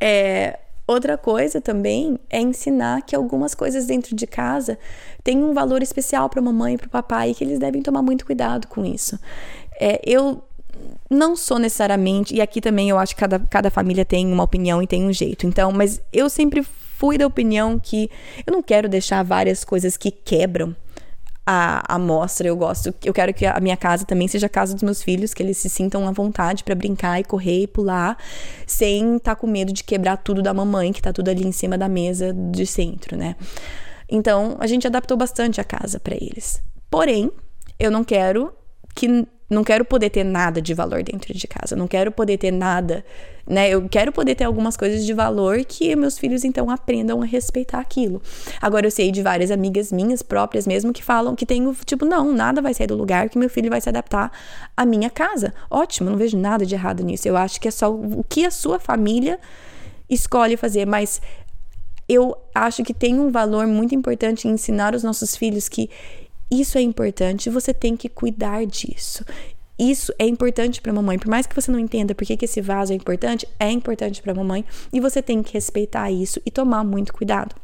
É, 0.00 0.58
Outra 0.86 1.18
coisa 1.18 1.60
também 1.60 2.18
é 2.30 2.40
ensinar 2.40 3.02
que 3.02 3.16
algumas 3.16 3.54
coisas 3.54 3.86
dentro 3.86 4.14
de 4.14 4.26
casa 4.26 4.78
têm 5.24 5.42
um 5.42 5.52
valor 5.52 5.82
especial 5.82 6.28
para 6.28 6.40
a 6.40 6.44
mamãe 6.44 6.74
e 6.74 6.78
para 6.78 6.86
o 6.86 6.90
papai 6.90 7.30
e 7.30 7.34
que 7.34 7.42
eles 7.42 7.58
devem 7.58 7.82
tomar 7.82 8.02
muito 8.02 8.24
cuidado 8.24 8.68
com 8.68 8.84
isso. 8.84 9.18
É, 9.80 10.00
eu 10.04 10.42
não 11.10 11.34
sou 11.34 11.58
necessariamente, 11.58 12.34
e 12.34 12.40
aqui 12.40 12.60
também 12.60 12.88
eu 12.88 12.98
acho 12.98 13.14
que 13.14 13.20
cada, 13.20 13.38
cada 13.38 13.70
família 13.70 14.04
tem 14.04 14.30
uma 14.30 14.44
opinião 14.44 14.82
e 14.82 14.86
tem 14.86 15.04
um 15.04 15.12
jeito, 15.12 15.46
então, 15.46 15.72
mas 15.72 16.00
eu 16.12 16.28
sempre 16.28 16.62
fui 16.62 17.18
da 17.18 17.26
opinião 17.26 17.78
que 17.78 18.10
eu 18.46 18.52
não 18.52 18.62
quero 18.62 18.88
deixar 18.88 19.22
várias 19.22 19.64
coisas 19.64 19.96
que 19.96 20.10
quebram 20.10 20.74
a, 21.46 21.94
a 21.94 21.98
mostra. 21.98 22.48
Eu 22.48 22.56
gosto, 22.56 22.92
eu 23.04 23.14
quero 23.14 23.32
que 23.32 23.46
a 23.46 23.58
minha 23.60 23.76
casa 23.76 24.04
também 24.04 24.26
seja 24.26 24.46
a 24.46 24.50
casa 24.50 24.74
dos 24.74 24.82
meus 24.82 25.02
filhos, 25.02 25.32
que 25.32 25.42
eles 25.42 25.56
se 25.56 25.68
sintam 25.70 26.06
à 26.08 26.10
vontade 26.10 26.64
para 26.64 26.74
brincar 26.74 27.20
e 27.20 27.24
correr 27.24 27.62
e 27.62 27.66
pular, 27.66 28.18
sem 28.66 29.16
estar 29.16 29.34
tá 29.34 29.40
com 29.40 29.46
medo 29.46 29.72
de 29.72 29.84
quebrar 29.84 30.16
tudo 30.16 30.42
da 30.42 30.52
mamãe, 30.52 30.92
que 30.92 31.00
tá 31.00 31.12
tudo 31.12 31.28
ali 31.28 31.46
em 31.46 31.52
cima 31.52 31.78
da 31.78 31.88
mesa 31.88 32.32
de 32.32 32.66
centro, 32.66 33.16
né? 33.16 33.36
Então, 34.08 34.56
a 34.58 34.66
gente 34.66 34.86
adaptou 34.86 35.16
bastante 35.16 35.60
a 35.60 35.64
casa 35.64 35.98
para 36.00 36.14
eles. 36.14 36.62
Porém, 36.90 37.30
eu 37.78 37.90
não 37.90 38.04
quero 38.04 38.52
que 38.94 39.26
não 39.48 39.62
quero 39.62 39.84
poder 39.84 40.10
ter 40.10 40.24
nada 40.24 40.60
de 40.60 40.74
valor 40.74 41.02
dentro 41.02 41.32
de 41.32 41.46
casa, 41.46 41.76
não 41.76 41.86
quero 41.86 42.10
poder 42.10 42.36
ter 42.36 42.50
nada, 42.50 43.04
né? 43.46 43.68
Eu 43.68 43.88
quero 43.88 44.10
poder 44.10 44.34
ter 44.34 44.44
algumas 44.44 44.76
coisas 44.76 45.06
de 45.06 45.12
valor 45.12 45.64
que 45.64 45.94
meus 45.94 46.18
filhos 46.18 46.44
então 46.44 46.68
aprendam 46.68 47.22
a 47.22 47.24
respeitar 47.24 47.78
aquilo. 47.78 48.20
Agora 48.60 48.86
eu 48.86 48.90
sei 48.90 49.12
de 49.12 49.22
várias 49.22 49.52
amigas 49.52 49.92
minhas 49.92 50.20
próprias 50.20 50.66
mesmo 50.66 50.92
que 50.92 51.02
falam 51.02 51.36
que 51.36 51.46
tem 51.46 51.72
tipo, 51.84 52.04
não, 52.04 52.32
nada 52.32 52.60
vai 52.60 52.74
sair 52.74 52.88
do 52.88 52.96
lugar 52.96 53.28
que 53.28 53.38
meu 53.38 53.48
filho 53.48 53.70
vai 53.70 53.80
se 53.80 53.88
adaptar 53.88 54.32
à 54.76 54.84
minha 54.84 55.08
casa. 55.08 55.54
Ótimo, 55.70 56.10
não 56.10 56.16
vejo 56.16 56.36
nada 56.36 56.66
de 56.66 56.74
errado 56.74 57.04
nisso. 57.04 57.28
Eu 57.28 57.36
acho 57.36 57.60
que 57.60 57.68
é 57.68 57.70
só 57.70 57.92
o 57.92 58.24
que 58.28 58.44
a 58.44 58.50
sua 58.50 58.80
família 58.80 59.38
escolhe 60.10 60.56
fazer, 60.56 60.86
mas 60.86 61.20
eu 62.08 62.36
acho 62.54 62.82
que 62.84 62.94
tem 62.94 63.18
um 63.18 63.30
valor 63.30 63.66
muito 63.66 63.94
importante 63.94 64.46
em 64.46 64.52
ensinar 64.52 64.94
os 64.94 65.02
nossos 65.02 65.36
filhos 65.36 65.68
que 65.68 65.90
isso 66.50 66.78
é 66.78 66.80
importante, 66.80 67.50
você 67.50 67.74
tem 67.74 67.96
que 67.96 68.08
cuidar 68.08 68.64
disso. 68.66 69.24
Isso 69.78 70.12
é 70.18 70.26
importante 70.26 70.80
para 70.80 70.90
a 70.90 70.94
mamãe. 70.94 71.18
Por 71.18 71.28
mais 71.28 71.46
que 71.46 71.54
você 71.54 71.70
não 71.70 71.78
entenda 71.78 72.14
por 72.14 72.26
que, 72.26 72.38
esse 72.42 72.60
vaso 72.60 72.92
é 72.92 72.96
importante, 72.96 73.46
é 73.58 73.70
importante 73.70 74.22
para 74.22 74.32
a 74.32 74.34
mamãe 74.34 74.64
e 74.92 75.00
você 75.00 75.20
tem 75.20 75.42
que 75.42 75.52
respeitar 75.52 76.10
isso 76.10 76.40
e 76.46 76.50
tomar 76.50 76.82
muito 76.82 77.12
cuidado. 77.12 77.54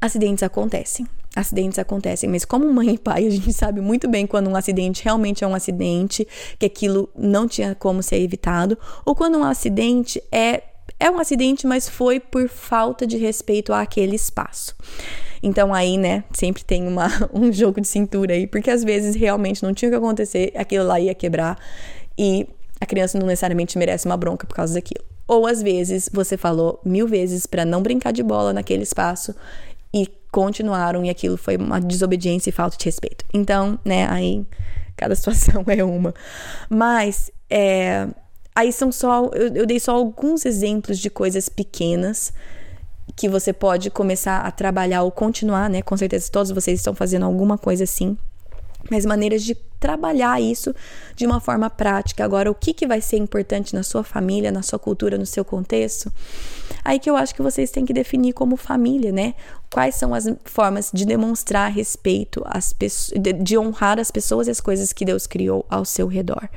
Acidentes 0.00 0.42
acontecem. 0.42 1.06
Acidentes 1.36 1.78
acontecem, 1.78 2.28
mas 2.28 2.44
como 2.44 2.72
mãe 2.72 2.94
e 2.94 2.98
pai, 2.98 3.26
a 3.26 3.30
gente 3.30 3.52
sabe 3.52 3.80
muito 3.80 4.08
bem 4.08 4.26
quando 4.26 4.48
um 4.48 4.56
acidente 4.56 5.04
realmente 5.04 5.44
é 5.44 5.46
um 5.46 5.54
acidente, 5.54 6.26
que 6.58 6.66
aquilo 6.66 7.10
não 7.16 7.46
tinha 7.46 7.74
como 7.74 8.02
ser 8.02 8.20
evitado, 8.20 8.78
ou 9.04 9.14
quando 9.14 9.38
um 9.38 9.44
acidente 9.44 10.22
é 10.32 10.62
é 10.98 11.08
um 11.10 11.18
acidente, 11.20 11.66
mas 11.66 11.88
foi 11.88 12.18
por 12.18 12.48
falta 12.48 13.06
de 13.06 13.16
respeito 13.16 13.72
àquele 13.72 14.16
espaço. 14.16 14.74
Então 15.42 15.72
aí, 15.72 15.96
né, 15.96 16.24
sempre 16.32 16.64
tem 16.64 16.86
uma, 16.86 17.08
um 17.32 17.52
jogo 17.52 17.80
de 17.80 17.88
cintura 17.88 18.34
aí, 18.34 18.46
porque 18.46 18.70
às 18.70 18.84
vezes 18.84 19.14
realmente 19.14 19.62
não 19.62 19.72
tinha 19.72 19.88
o 19.88 19.92
que 19.92 19.96
acontecer, 19.96 20.52
aquilo 20.56 20.86
lá 20.86 20.98
ia 20.98 21.14
quebrar 21.14 21.58
e 22.16 22.46
a 22.80 22.86
criança 22.86 23.18
não 23.18 23.26
necessariamente 23.26 23.76
merece 23.78 24.06
uma 24.06 24.16
bronca 24.16 24.46
por 24.46 24.54
causa 24.54 24.74
daquilo. 24.74 25.04
Ou 25.26 25.46
às 25.46 25.62
vezes 25.62 26.08
você 26.12 26.36
falou 26.36 26.80
mil 26.84 27.06
vezes 27.06 27.46
para 27.46 27.64
não 27.64 27.82
brincar 27.82 28.12
de 28.12 28.22
bola 28.22 28.52
naquele 28.52 28.82
espaço 28.82 29.34
e 29.92 30.08
continuaram 30.30 31.04
e 31.04 31.10
aquilo 31.10 31.36
foi 31.36 31.56
uma 31.56 31.80
desobediência 31.80 32.50
e 32.50 32.52
falta 32.52 32.76
de 32.76 32.84
respeito. 32.84 33.24
Então, 33.32 33.78
né, 33.84 34.08
aí 34.08 34.46
cada 34.96 35.14
situação 35.16 35.64
é 35.66 35.84
uma. 35.84 36.14
Mas 36.68 37.30
é, 37.50 38.08
aí 38.54 38.72
são 38.72 38.90
só 38.90 39.26
eu, 39.34 39.54
eu 39.54 39.66
dei 39.66 39.78
só 39.78 39.94
alguns 39.94 40.44
exemplos 40.44 40.98
de 40.98 41.10
coisas 41.10 41.48
pequenas 41.48 42.32
que 43.18 43.28
você 43.28 43.52
pode 43.52 43.90
começar 43.90 44.42
a 44.42 44.50
trabalhar 44.52 45.02
ou 45.02 45.10
continuar, 45.10 45.68
né? 45.68 45.82
Com 45.82 45.96
certeza 45.96 46.30
todos 46.30 46.52
vocês 46.52 46.78
estão 46.78 46.94
fazendo 46.94 47.26
alguma 47.26 47.58
coisa 47.58 47.82
assim. 47.82 48.16
Mas 48.88 49.04
maneiras 49.04 49.42
de 49.42 49.56
trabalhar 49.80 50.40
isso 50.40 50.72
de 51.16 51.26
uma 51.26 51.40
forma 51.40 51.68
prática. 51.68 52.24
Agora, 52.24 52.48
o 52.48 52.54
que, 52.54 52.72
que 52.72 52.86
vai 52.86 53.00
ser 53.00 53.16
importante 53.16 53.74
na 53.74 53.82
sua 53.82 54.04
família, 54.04 54.52
na 54.52 54.62
sua 54.62 54.78
cultura, 54.78 55.18
no 55.18 55.26
seu 55.26 55.44
contexto? 55.44 56.12
Aí 56.84 57.00
que 57.00 57.10
eu 57.10 57.16
acho 57.16 57.34
que 57.34 57.42
vocês 57.42 57.72
têm 57.72 57.84
que 57.84 57.92
definir 57.92 58.34
como 58.34 58.56
família, 58.56 59.10
né? 59.10 59.34
Quais 59.68 59.96
são 59.96 60.14
as 60.14 60.32
formas 60.44 60.88
de 60.94 61.04
demonstrar 61.04 61.72
respeito 61.72 62.40
às 62.46 62.72
pessoas, 62.72 63.20
de 63.42 63.58
honrar 63.58 63.98
as 63.98 64.12
pessoas 64.12 64.46
e 64.46 64.52
as 64.52 64.60
coisas 64.60 64.92
que 64.92 65.04
Deus 65.04 65.26
criou 65.26 65.66
ao 65.68 65.84
seu 65.84 66.06
redor 66.06 66.48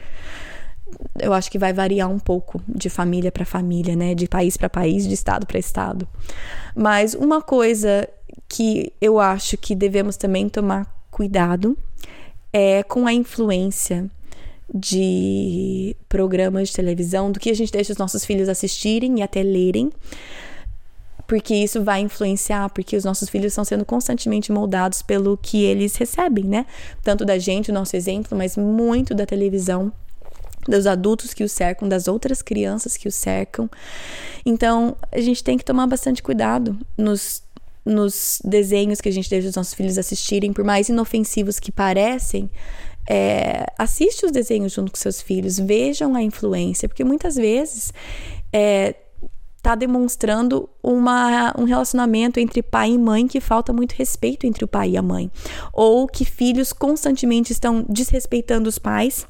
eu 1.19 1.33
acho 1.33 1.49
que 1.51 1.57
vai 1.57 1.73
variar 1.73 2.09
um 2.09 2.19
pouco 2.19 2.61
de 2.67 2.89
família 2.89 3.31
para 3.31 3.45
família, 3.45 3.95
né? 3.95 4.15
De 4.15 4.27
país 4.27 4.57
para 4.57 4.69
país, 4.69 5.07
de 5.07 5.13
estado 5.13 5.45
para 5.45 5.59
estado. 5.59 6.07
Mas 6.75 7.13
uma 7.13 7.41
coisa 7.41 8.07
que 8.47 8.91
eu 9.01 9.19
acho 9.19 9.57
que 9.57 9.75
devemos 9.75 10.17
também 10.17 10.49
tomar 10.49 10.85
cuidado 11.09 11.77
é 12.51 12.83
com 12.83 13.07
a 13.07 13.13
influência 13.13 14.09
de 14.73 15.95
programas 16.07 16.69
de 16.69 16.75
televisão, 16.75 17.31
do 17.31 17.39
que 17.39 17.49
a 17.49 17.53
gente 17.53 17.71
deixa 17.71 17.91
os 17.91 17.97
nossos 17.97 18.23
filhos 18.23 18.47
assistirem 18.47 19.19
e 19.19 19.21
até 19.21 19.43
lerem, 19.43 19.91
porque 21.27 21.55
isso 21.55 21.83
vai 21.83 22.01
influenciar, 22.01 22.69
porque 22.69 22.95
os 22.95 23.05
nossos 23.05 23.29
filhos 23.29 23.53
estão 23.53 23.63
sendo 23.63 23.85
constantemente 23.85 24.51
moldados 24.51 25.01
pelo 25.01 25.37
que 25.37 25.63
eles 25.63 25.95
recebem, 25.95 26.43
né? 26.45 26.65
Tanto 27.01 27.23
da 27.25 27.37
gente, 27.37 27.71
o 27.71 27.73
nosso 27.73 27.95
exemplo, 27.95 28.37
mas 28.37 28.57
muito 28.57 29.13
da 29.13 29.25
televisão 29.25 29.91
dos 30.67 30.85
adultos 30.85 31.33
que 31.33 31.43
o 31.43 31.49
cercam, 31.49 31.87
das 31.87 32.07
outras 32.07 32.41
crianças 32.41 32.97
que 32.97 33.07
o 33.07 33.11
cercam. 33.11 33.69
Então, 34.45 34.95
a 35.11 35.19
gente 35.19 35.43
tem 35.43 35.57
que 35.57 35.65
tomar 35.65 35.87
bastante 35.87 36.21
cuidado 36.21 36.77
nos, 36.97 37.43
nos 37.85 38.39
desenhos 38.43 39.01
que 39.01 39.09
a 39.09 39.11
gente 39.11 39.29
deixa 39.29 39.49
os 39.49 39.55
nossos 39.55 39.73
filhos 39.73 39.97
assistirem, 39.97 40.53
por 40.53 40.63
mais 40.63 40.89
inofensivos 40.89 41.59
que 41.59 41.71
parecem. 41.71 42.49
É, 43.09 43.65
assiste 43.77 44.25
os 44.25 44.31
desenhos 44.31 44.73
junto 44.73 44.91
com 44.91 44.97
seus 44.97 45.21
filhos, 45.21 45.57
vejam 45.57 46.15
a 46.15 46.21
influência, 46.21 46.87
porque 46.87 47.03
muitas 47.03 47.35
vezes 47.35 47.91
é, 48.53 48.95
tá 49.61 49.75
demonstrando 49.75 50.69
uma, 50.81 51.53
um 51.57 51.63
relacionamento 51.63 52.39
entre 52.39 52.61
pai 52.61 52.91
e 52.91 52.97
mãe 52.97 53.27
que 53.27 53.39
falta 53.39 53.73
muito 53.73 53.93
respeito 53.93 54.45
entre 54.45 54.63
o 54.63 54.67
pai 54.67 54.91
e 54.91 54.97
a 54.97 55.01
mãe, 55.01 55.31
ou 55.73 56.07
que 56.07 56.25
filhos 56.25 56.71
constantemente 56.73 57.51
estão 57.51 57.85
desrespeitando 57.87 58.69
os 58.69 58.79
pais 58.79 59.27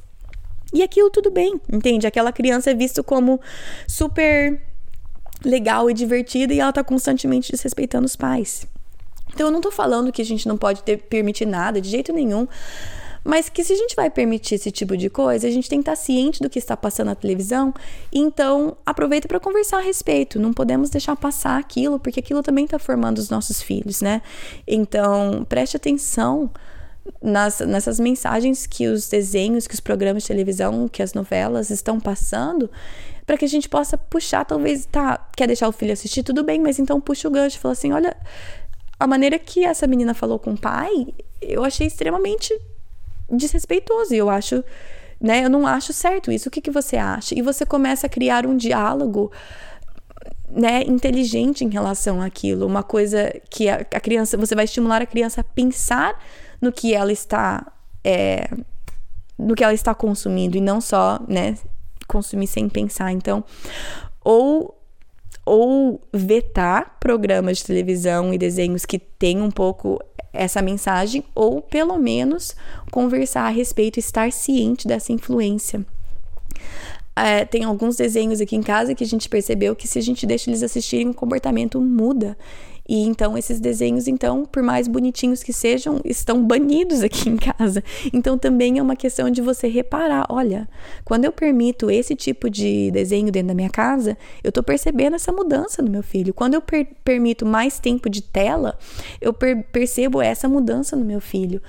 e 0.73 0.81
aquilo 0.81 1.10
tudo 1.10 1.29
bem, 1.29 1.60
entende? 1.71 2.07
Aquela 2.07 2.31
criança 2.31 2.71
é 2.71 2.73
visto 2.73 3.03
como 3.03 3.39
super 3.88 4.62
legal 5.43 5.89
e 5.89 5.93
divertida 5.93 6.53
e 6.53 6.60
ela 6.60 6.71
tá 6.71 6.84
constantemente 6.84 7.51
desrespeitando 7.51 8.05
os 8.05 8.15
pais. 8.15 8.65
Então 9.34 9.47
eu 9.47 9.51
não 9.51 9.62
tô 9.62 9.71
falando 9.71 10.12
que 10.12 10.21
a 10.21 10.25
gente 10.25 10.47
não 10.47 10.57
pode 10.57 10.84
ter, 10.84 10.97
permitir 10.97 11.45
nada 11.45 11.81
de 11.81 11.89
jeito 11.89 12.13
nenhum, 12.13 12.47
mas 13.23 13.49
que 13.49 13.63
se 13.63 13.73
a 13.73 13.75
gente 13.75 13.95
vai 13.95 14.10
permitir 14.10 14.55
esse 14.55 14.71
tipo 14.71 14.97
de 14.97 15.10
coisa, 15.10 15.47
a 15.47 15.51
gente 15.51 15.69
tem 15.69 15.79
que 15.79 15.89
estar 15.89 15.95
ciente 15.95 16.41
do 16.41 16.49
que 16.49 16.57
está 16.57 16.75
passando 16.75 17.07
na 17.07 17.15
televisão, 17.15 17.73
então 18.12 18.75
aproveita 18.86 19.27
para 19.27 19.39
conversar 19.39 19.77
a 19.77 19.81
respeito. 19.81 20.39
Não 20.39 20.53
podemos 20.53 20.89
deixar 20.89 21.15
passar 21.15 21.60
aquilo, 21.60 21.99
porque 21.99 22.19
aquilo 22.19 22.41
também 22.41 22.65
está 22.65 22.79
formando 22.79 23.19
os 23.19 23.29
nossos 23.29 23.62
filhos, 23.62 24.01
né? 24.01 24.21
Então 24.67 25.45
preste 25.47 25.77
atenção 25.77 26.49
nas, 27.22 27.60
nessas 27.60 28.00
mensagens 28.00 28.66
que 28.66 28.88
os 28.88 29.08
desenhos, 29.08 29.68
que 29.68 29.74
os 29.74 29.80
programas 29.80 30.24
de 30.24 30.28
televisão, 30.28 30.88
que 30.88 31.02
as 31.02 31.14
novelas 31.14 31.70
estão 31.70 32.00
passando, 32.00 32.70
para 33.26 33.38
que 33.38 33.46
a 33.46 33.48
gente 33.48 33.70
possa 33.70 33.98
puxar, 33.98 34.46
talvez, 34.46 34.86
tá, 34.86 35.30
quer 35.36 35.48
deixar 35.48 35.68
o 35.68 35.72
filho 35.72 35.94
assistir, 35.94 36.24
tudo 36.24 36.44
bem, 36.44 36.60
mas 36.60 36.80
então 36.80 37.00
puxa 37.00 37.28
o 37.28 37.32
gancho, 37.32 37.60
fala 37.60 37.74
assim, 37.74 37.92
olha, 37.92 38.16
a 39.00 39.08
maneira 39.08 39.40
que 39.40 39.64
essa 39.64 39.88
menina 39.88 40.14
falou 40.14 40.38
com 40.38 40.54
o 40.54 40.58
pai, 40.58 41.08
eu 41.42 41.64
achei 41.64 41.88
extremamente 41.88 42.54
desrespeitoso, 43.30 44.14
e 44.14 44.18
eu 44.18 44.30
acho, 44.30 44.64
né, 45.20 45.46
eu 45.46 45.50
não 45.50 45.66
acho 45.66 45.94
certo 45.94 46.32
isso, 46.32 46.50
o 46.50 46.52
que, 46.52 46.62
que 46.62 46.72
você 46.72 46.98
acha? 46.98 47.38
E 47.38 47.42
você 47.42 47.66
começa 47.66 48.08
a 48.08 48.10
criar 48.10 48.46
um 48.46 48.58
diálogo 48.58 49.32
né, 50.50 50.84
inteligente 50.84 51.64
em 51.64 51.70
relação 51.70 52.22
àquilo, 52.22 52.66
uma 52.66 52.84
coisa 52.84 53.34
que 53.50 53.70
a, 53.70 53.76
a 53.76 54.00
criança, 54.00 54.38
você 54.38 54.54
vai 54.54 54.66
estimular 54.66 55.02
a 55.02 55.06
criança 55.06 55.42
a 55.42 55.44
pensar 55.44 56.22
no 56.62 56.71
que 56.71 56.93
ela 56.93 57.12
está 57.12 57.71
é, 58.04 58.50
no 59.38 59.56
que 59.56 59.63
ela 59.63 59.74
está 59.74 59.93
consumindo 59.95 60.56
e 60.56 60.62
não 60.62 60.80
só, 60.80 61.19
né, 61.28 61.58
consumir 62.08 62.47
sem 62.47 62.69
pensar. 62.69 63.12
Então, 63.12 63.43
ou 64.24 64.78
ou 65.43 66.00
vetar 66.13 66.97
programas 67.00 67.58
de 67.58 67.65
televisão 67.65 68.32
e 68.32 68.38
desenhos 68.38 68.86
que 68.86 69.00
têm 69.00 69.41
um 69.41 69.50
pouco 69.50 70.00
essa 70.32 70.62
mensagem, 70.62 71.24
ou 71.34 71.62
pelo 71.62 71.97
menos 71.97 72.56
conversar 72.91 73.47
a 73.47 73.50
respeito, 73.50 74.00
estar 74.00 74.32
ciente 74.32 74.88
dessa 74.88 75.12
influência. 75.12 75.84
É, 77.15 77.43
tem 77.43 77.63
alguns 77.63 77.97
desenhos 77.97 78.39
aqui 78.39 78.56
em 78.56 78.62
casa 78.62 78.95
que 78.95 79.04
a 79.04 79.08
gente 79.08 79.28
percebeu 79.28 79.76
que 79.76 79.88
se 79.88 80.00
a 80.00 80.02
gente 80.02 80.26
deixa 80.26 80.50
eles 80.50 80.63
assistirem, 80.63 81.10
o 81.10 81.13
comportamento 81.13 81.82
muda. 81.82 82.38
E 82.88 83.04
então 83.04 83.38
esses 83.38 83.60
desenhos, 83.60 84.08
então, 84.08 84.46
por 84.46 84.62
mais 84.62 84.88
bonitinhos 84.88 85.44
que 85.44 85.54
sejam, 85.54 86.02
estão 86.04 86.44
banidos 86.46 87.02
aqui 87.04 87.30
em 87.30 87.38
casa. 87.38 87.84
Então 88.12 88.38
também 88.38 88.80
é 88.80 88.82
uma 88.82 88.96
questão 88.96 89.30
de 89.30 89.41
você 89.41 89.67
reparar, 89.67 90.26
olha, 90.30 90.67
quando 91.06 91.26
eu 91.26 91.32
permito 91.32 91.89
esse 91.89 92.15
tipo 92.15 92.50
de 92.50 92.91
desenho 92.91 93.32
dentro 93.32 93.50
da 93.50 93.54
minha 93.54 93.70
casa, 93.70 94.17
eu 94.44 94.50
estou 94.50 94.63
percebendo 94.63 95.15
essa 95.15 95.32
mudança 95.32 95.82
no 95.82 95.89
meu 95.89 96.04
filho. 96.04 96.34
Quando 96.34 96.56
eu 96.56 96.62
per 96.62 96.88
permito 97.04 97.46
mais 97.46 97.80
tempo 97.80 98.10
de 98.10 98.22
tela, 98.22 98.78
eu 99.20 99.34
per 99.34 99.63
percebo 99.72 100.22
essa 100.22 100.48
mudança 100.48 100.96
no 100.96 101.06
meu 101.06 101.22
filho. 101.22 101.62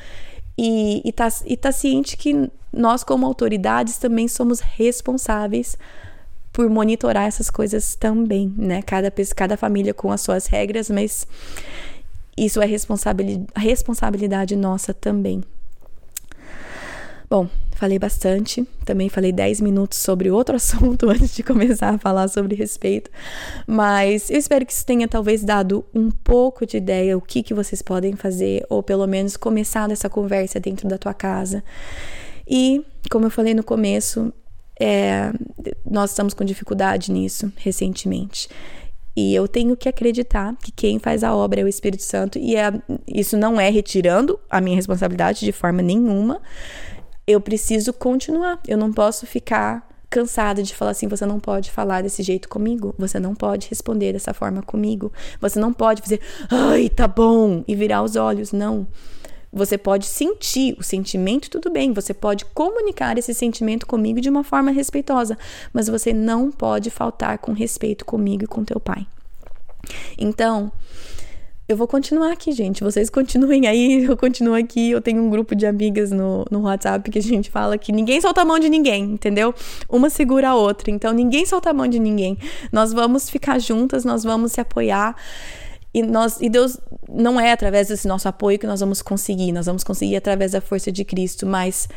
E, 0.56 1.02
e, 1.04 1.12
tá, 1.12 1.28
e 1.46 1.56
tá 1.56 1.72
ciente 1.72 2.16
que 2.16 2.50
nós, 2.72 3.04
como 3.04 3.26
autoridades, 3.26 3.96
também 3.96 4.28
somos 4.28 4.60
responsáveis 4.60 5.76
por 6.52 6.68
monitorar 6.68 7.26
essas 7.26 7.48
coisas 7.48 7.94
também, 7.94 8.52
né? 8.56 8.82
Cada, 8.82 9.12
cada 9.34 9.56
família 9.56 9.94
com 9.94 10.12
as 10.12 10.20
suas 10.20 10.46
regras, 10.46 10.90
mas 10.90 11.26
isso 12.36 12.60
é 12.60 12.66
responsabilidade 12.66 14.54
nossa 14.56 14.92
também. 14.92 15.42
Bom, 17.28 17.48
falei 17.76 17.98
bastante, 17.98 18.62
também 18.84 19.08
falei 19.08 19.32
10 19.32 19.62
minutos 19.62 19.98
sobre 19.98 20.30
outro 20.30 20.54
assunto 20.56 21.08
antes 21.08 21.34
de 21.34 21.42
começar 21.42 21.94
a 21.94 21.98
falar 21.98 22.28
sobre 22.28 22.54
respeito, 22.54 23.10
mas 23.66 24.28
eu 24.28 24.36
espero 24.36 24.66
que 24.66 24.72
isso 24.72 24.84
tenha 24.84 25.08
talvez 25.08 25.42
dado 25.42 25.82
um 25.94 26.10
pouco 26.10 26.66
de 26.66 26.76
ideia 26.76 27.16
o 27.16 27.22
que, 27.22 27.42
que 27.42 27.54
vocês 27.54 27.80
podem 27.80 28.16
fazer, 28.16 28.66
ou 28.68 28.82
pelo 28.82 29.06
menos 29.06 29.38
começar 29.38 29.90
essa 29.90 30.10
conversa 30.10 30.60
dentro 30.60 30.86
da 30.86 30.98
tua 30.98 31.14
casa. 31.14 31.64
E, 32.46 32.84
como 33.10 33.26
eu 33.26 33.30
falei 33.30 33.54
no 33.54 33.64
começo, 33.64 34.30
é, 34.80 35.32
nós 35.88 36.10
estamos 36.10 36.34
com 36.34 36.44
dificuldade 36.44 37.10
nisso 37.12 37.52
recentemente. 37.56 38.48
E 39.14 39.34
eu 39.34 39.46
tenho 39.46 39.76
que 39.76 39.88
acreditar 39.88 40.56
que 40.56 40.72
quem 40.72 40.98
faz 40.98 41.22
a 41.22 41.34
obra 41.34 41.60
é 41.60 41.64
o 41.64 41.68
Espírito 41.68 42.02
Santo, 42.02 42.38
e 42.38 42.56
é, 42.56 42.72
isso 43.06 43.36
não 43.36 43.60
é 43.60 43.68
retirando 43.68 44.40
a 44.48 44.60
minha 44.60 44.76
responsabilidade 44.76 45.40
de 45.40 45.52
forma 45.52 45.82
nenhuma, 45.82 46.40
eu 47.26 47.40
preciso 47.40 47.92
continuar. 47.92 48.58
Eu 48.66 48.78
não 48.78 48.92
posso 48.92 49.26
ficar 49.26 49.86
cansada 50.08 50.62
de 50.62 50.74
falar 50.74 50.90
assim, 50.90 51.08
você 51.08 51.24
não 51.24 51.40
pode 51.40 51.70
falar 51.70 52.02
desse 52.02 52.22
jeito 52.22 52.48
comigo, 52.48 52.94
você 52.98 53.18
não 53.18 53.34
pode 53.34 53.68
responder 53.68 54.12
dessa 54.12 54.34
forma 54.34 54.62
comigo, 54.62 55.10
você 55.40 55.58
não 55.58 55.72
pode 55.72 56.02
fazer, 56.02 56.20
ai, 56.50 56.90
tá 56.90 57.08
bom, 57.08 57.64
e 57.66 57.74
virar 57.74 58.02
os 58.02 58.14
olhos, 58.16 58.52
não. 58.52 58.86
Você 59.52 59.76
pode 59.76 60.06
sentir 60.06 60.74
o 60.78 60.82
sentimento, 60.82 61.50
tudo 61.50 61.70
bem, 61.70 61.92
você 61.92 62.14
pode 62.14 62.44
comunicar 62.46 63.18
esse 63.18 63.34
sentimento 63.34 63.86
comigo 63.86 64.20
de 64.20 64.30
uma 64.30 64.42
forma 64.42 64.70
respeitosa, 64.70 65.36
mas 65.72 65.88
você 65.88 66.12
não 66.12 66.50
pode 66.50 66.88
faltar 66.88 67.38
com 67.38 67.52
respeito 67.52 68.04
comigo 68.04 68.44
e 68.44 68.46
com 68.46 68.64
teu 68.64 68.80
pai. 68.80 69.06
Então, 70.16 70.72
eu 71.68 71.76
vou 71.76 71.86
continuar 71.86 72.32
aqui, 72.32 72.52
gente. 72.52 72.82
Vocês 72.82 73.08
continuem 73.08 73.66
aí, 73.66 74.04
eu 74.08 74.16
continuo 74.16 74.54
aqui. 74.54 74.90
Eu 74.90 75.00
tenho 75.00 75.22
um 75.22 75.30
grupo 75.30 75.54
de 75.54 75.64
amigas 75.64 76.10
no, 76.10 76.44
no 76.50 76.62
WhatsApp 76.62 77.10
que 77.10 77.18
a 77.18 77.22
gente 77.22 77.50
fala 77.50 77.78
que 77.78 77.92
ninguém 77.92 78.20
solta 78.20 78.42
a 78.42 78.44
mão 78.44 78.58
de 78.58 78.68
ninguém, 78.68 79.04
entendeu? 79.04 79.54
Uma 79.88 80.10
segura 80.10 80.50
a 80.50 80.54
outra. 80.54 80.90
Então, 80.90 81.12
ninguém 81.12 81.46
solta 81.46 81.70
a 81.70 81.72
mão 81.72 81.86
de 81.86 81.98
ninguém. 81.98 82.36
Nós 82.70 82.92
vamos 82.92 83.30
ficar 83.30 83.58
juntas, 83.58 84.04
nós 84.04 84.24
vamos 84.24 84.52
se 84.52 84.60
apoiar. 84.60 85.16
E, 85.94 86.02
nós, 86.02 86.40
e 86.40 86.48
Deus 86.48 86.78
não 87.08 87.38
é 87.38 87.52
através 87.52 87.88
desse 87.88 88.08
nosso 88.08 88.28
apoio 88.28 88.58
que 88.58 88.66
nós 88.66 88.80
vamos 88.80 89.02
conseguir, 89.02 89.52
nós 89.52 89.66
vamos 89.66 89.84
conseguir 89.84 90.16
através 90.16 90.52
da 90.52 90.60
força 90.60 90.90
de 90.90 91.04
Cristo, 91.04 91.46
mas 91.46 91.88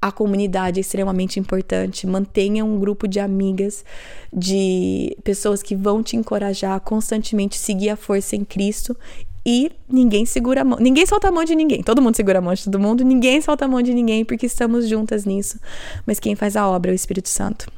a 0.00 0.12
comunidade 0.12 0.78
é 0.78 0.82
extremamente 0.82 1.40
importante. 1.40 2.06
Mantenha 2.06 2.64
um 2.64 2.78
grupo 2.78 3.08
de 3.08 3.18
amigas, 3.18 3.84
de 4.32 5.16
pessoas 5.24 5.62
que 5.62 5.74
vão 5.74 6.02
te 6.02 6.16
encorajar 6.16 6.74
a 6.74 6.80
constantemente 6.80 7.56
seguir 7.56 7.90
a 7.90 7.96
força 7.96 8.36
em 8.36 8.44
Cristo. 8.44 8.96
E 9.44 9.70
ninguém 9.88 10.26
segura 10.26 10.62
a 10.62 10.64
mão, 10.64 10.78
ninguém 10.80 11.06
solta 11.06 11.28
a 11.28 11.32
mão 11.32 11.44
de 11.44 11.54
ninguém. 11.54 11.80
Todo 11.82 12.02
mundo 12.02 12.16
segura 12.16 12.40
a 12.40 12.42
mão 12.42 12.52
de 12.52 12.64
todo 12.64 12.80
mundo, 12.80 13.04
ninguém 13.04 13.40
solta 13.40 13.64
a 13.64 13.68
mão 13.68 13.80
de 13.80 13.94
ninguém 13.94 14.24
porque 14.24 14.46
estamos 14.46 14.88
juntas 14.88 15.24
nisso. 15.24 15.60
Mas 16.04 16.18
quem 16.18 16.34
faz 16.34 16.56
a 16.56 16.68
obra 16.68 16.90
é 16.90 16.92
o 16.92 16.96
Espírito 16.96 17.28
Santo. 17.28 17.70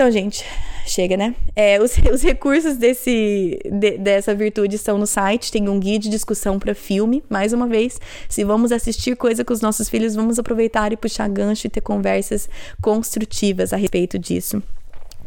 Então, 0.00 0.10
gente, 0.10 0.42
chega, 0.86 1.14
né? 1.14 1.34
É, 1.54 1.78
os, 1.78 1.94
os 2.10 2.22
recursos 2.22 2.78
desse, 2.78 3.58
de, 3.70 3.98
dessa 3.98 4.34
virtude 4.34 4.76
estão 4.76 4.96
no 4.96 5.06
site. 5.06 5.52
Tem 5.52 5.68
um 5.68 5.78
guia 5.78 5.98
de 5.98 6.08
discussão 6.08 6.58
para 6.58 6.74
filme. 6.74 7.22
Mais 7.28 7.52
uma 7.52 7.66
vez, 7.66 8.00
se 8.26 8.42
vamos 8.42 8.72
assistir 8.72 9.14
coisa 9.14 9.44
com 9.44 9.52
os 9.52 9.60
nossos 9.60 9.90
filhos, 9.90 10.14
vamos 10.14 10.38
aproveitar 10.38 10.90
e 10.90 10.96
puxar 10.96 11.28
gancho 11.28 11.66
e 11.66 11.70
ter 11.70 11.82
conversas 11.82 12.48
construtivas 12.80 13.74
a 13.74 13.76
respeito 13.76 14.18
disso. 14.18 14.62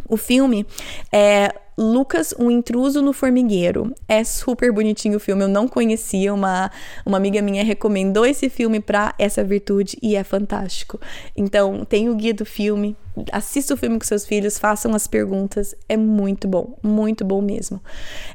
O 0.08 0.18
filme 0.18 0.66
é 1.12 1.54
Lucas, 1.78 2.36
um 2.38 2.52
intruso 2.52 3.02
no 3.02 3.14
formigueiro. 3.14 3.94
É 4.08 4.24
super 4.24 4.72
bonitinho 4.72 5.18
o 5.18 5.20
filme, 5.20 5.44
eu 5.44 5.48
não 5.48 5.68
conhecia, 5.68 6.34
uma, 6.34 6.72
uma 7.06 7.18
amiga 7.18 7.42
minha 7.42 7.64
recomendou 7.64 8.26
esse 8.26 8.50
filme 8.50 8.80
para 8.80 9.14
essa 9.18 9.44
virtude 9.44 9.98
e 10.02 10.16
é 10.16 10.24
fantástico. 10.24 11.00
Então, 11.36 11.84
tem 11.84 12.10
o 12.10 12.16
guia 12.16 12.34
do 12.34 12.46
filme, 12.46 12.96
assista 13.32 13.74
o 13.74 13.78
filme 13.78 13.98
com 13.98 14.06
seus 14.06 14.26
filhos, 14.26 14.60
façam 14.60 14.94
as 14.94 15.08
perguntas, 15.08 15.76
é 15.90 15.98
muito 15.98 16.48
bom, 16.48 16.78
muito 16.84 17.26
bom 17.26 17.42
mesmo. 17.42 17.82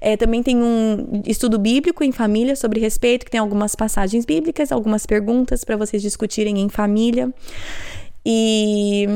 É, 0.00 0.16
também 0.16 0.42
tem 0.42 0.57
um 0.57 1.22
estudo 1.24 1.59
bíblico 1.59 2.02
em 2.02 2.11
família 2.11 2.57
sobre 2.57 2.81
respeito, 2.81 3.24
que 3.24 3.31
tem 3.31 3.40
algumas 3.40 3.76
passagens 3.76 4.24
bíblicas, 4.24 4.72
algumas 4.72 5.07
perguntas 5.07 5.62
para 5.64 5.76
vocês 5.76 6.02
discutirem 6.02 6.59
em 6.59 6.68
família. 6.68 7.33
E 8.26 9.07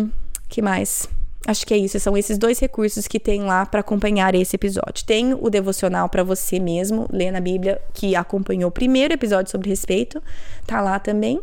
que 0.48 0.62
mais? 0.62 1.08
Acho 1.46 1.66
que 1.66 1.74
é 1.74 1.76
isso, 1.76 1.98
são 1.98 2.16
esses 2.16 2.38
dois 2.38 2.60
recursos 2.60 3.08
que 3.08 3.18
tem 3.18 3.42
lá 3.42 3.66
para 3.66 3.80
acompanhar 3.80 4.34
esse 4.34 4.54
episódio. 4.54 5.04
Tem 5.04 5.34
o 5.34 5.50
devocional 5.50 6.08
para 6.08 6.22
você 6.22 6.60
mesmo, 6.60 7.08
ler 7.10 7.32
na 7.32 7.40
Bíblia, 7.40 7.80
que 7.92 8.14
acompanhou 8.14 8.68
o 8.68 8.72
primeiro 8.72 9.12
episódio 9.12 9.50
sobre 9.50 9.68
respeito, 9.68 10.22
tá 10.66 10.80
lá 10.80 11.00
também. 11.00 11.40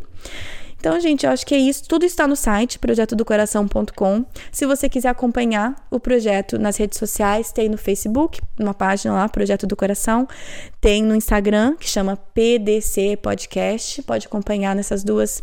Então, 0.80 0.98
gente, 0.98 1.26
eu 1.26 1.30
acho 1.30 1.44
que 1.44 1.54
é 1.54 1.58
isso. 1.58 1.86
Tudo 1.86 2.06
está 2.06 2.26
no 2.26 2.34
site 2.34 2.78
projetodocoração.com. 2.78 4.24
Se 4.50 4.64
você 4.64 4.88
quiser 4.88 5.10
acompanhar 5.10 5.76
o 5.90 6.00
projeto 6.00 6.58
nas 6.58 6.78
redes 6.78 6.98
sociais, 6.98 7.52
tem 7.52 7.68
no 7.68 7.76
Facebook, 7.76 8.40
uma 8.58 8.72
página 8.72 9.12
lá, 9.12 9.28
Projeto 9.28 9.66
do 9.66 9.76
Coração. 9.76 10.26
Tem 10.80 11.02
no 11.02 11.14
Instagram, 11.14 11.76
que 11.76 11.86
chama 11.86 12.16
PDC 12.16 13.18
Podcast. 13.18 14.02
Pode 14.04 14.26
acompanhar 14.26 14.74
nessas 14.74 15.04
duas 15.04 15.42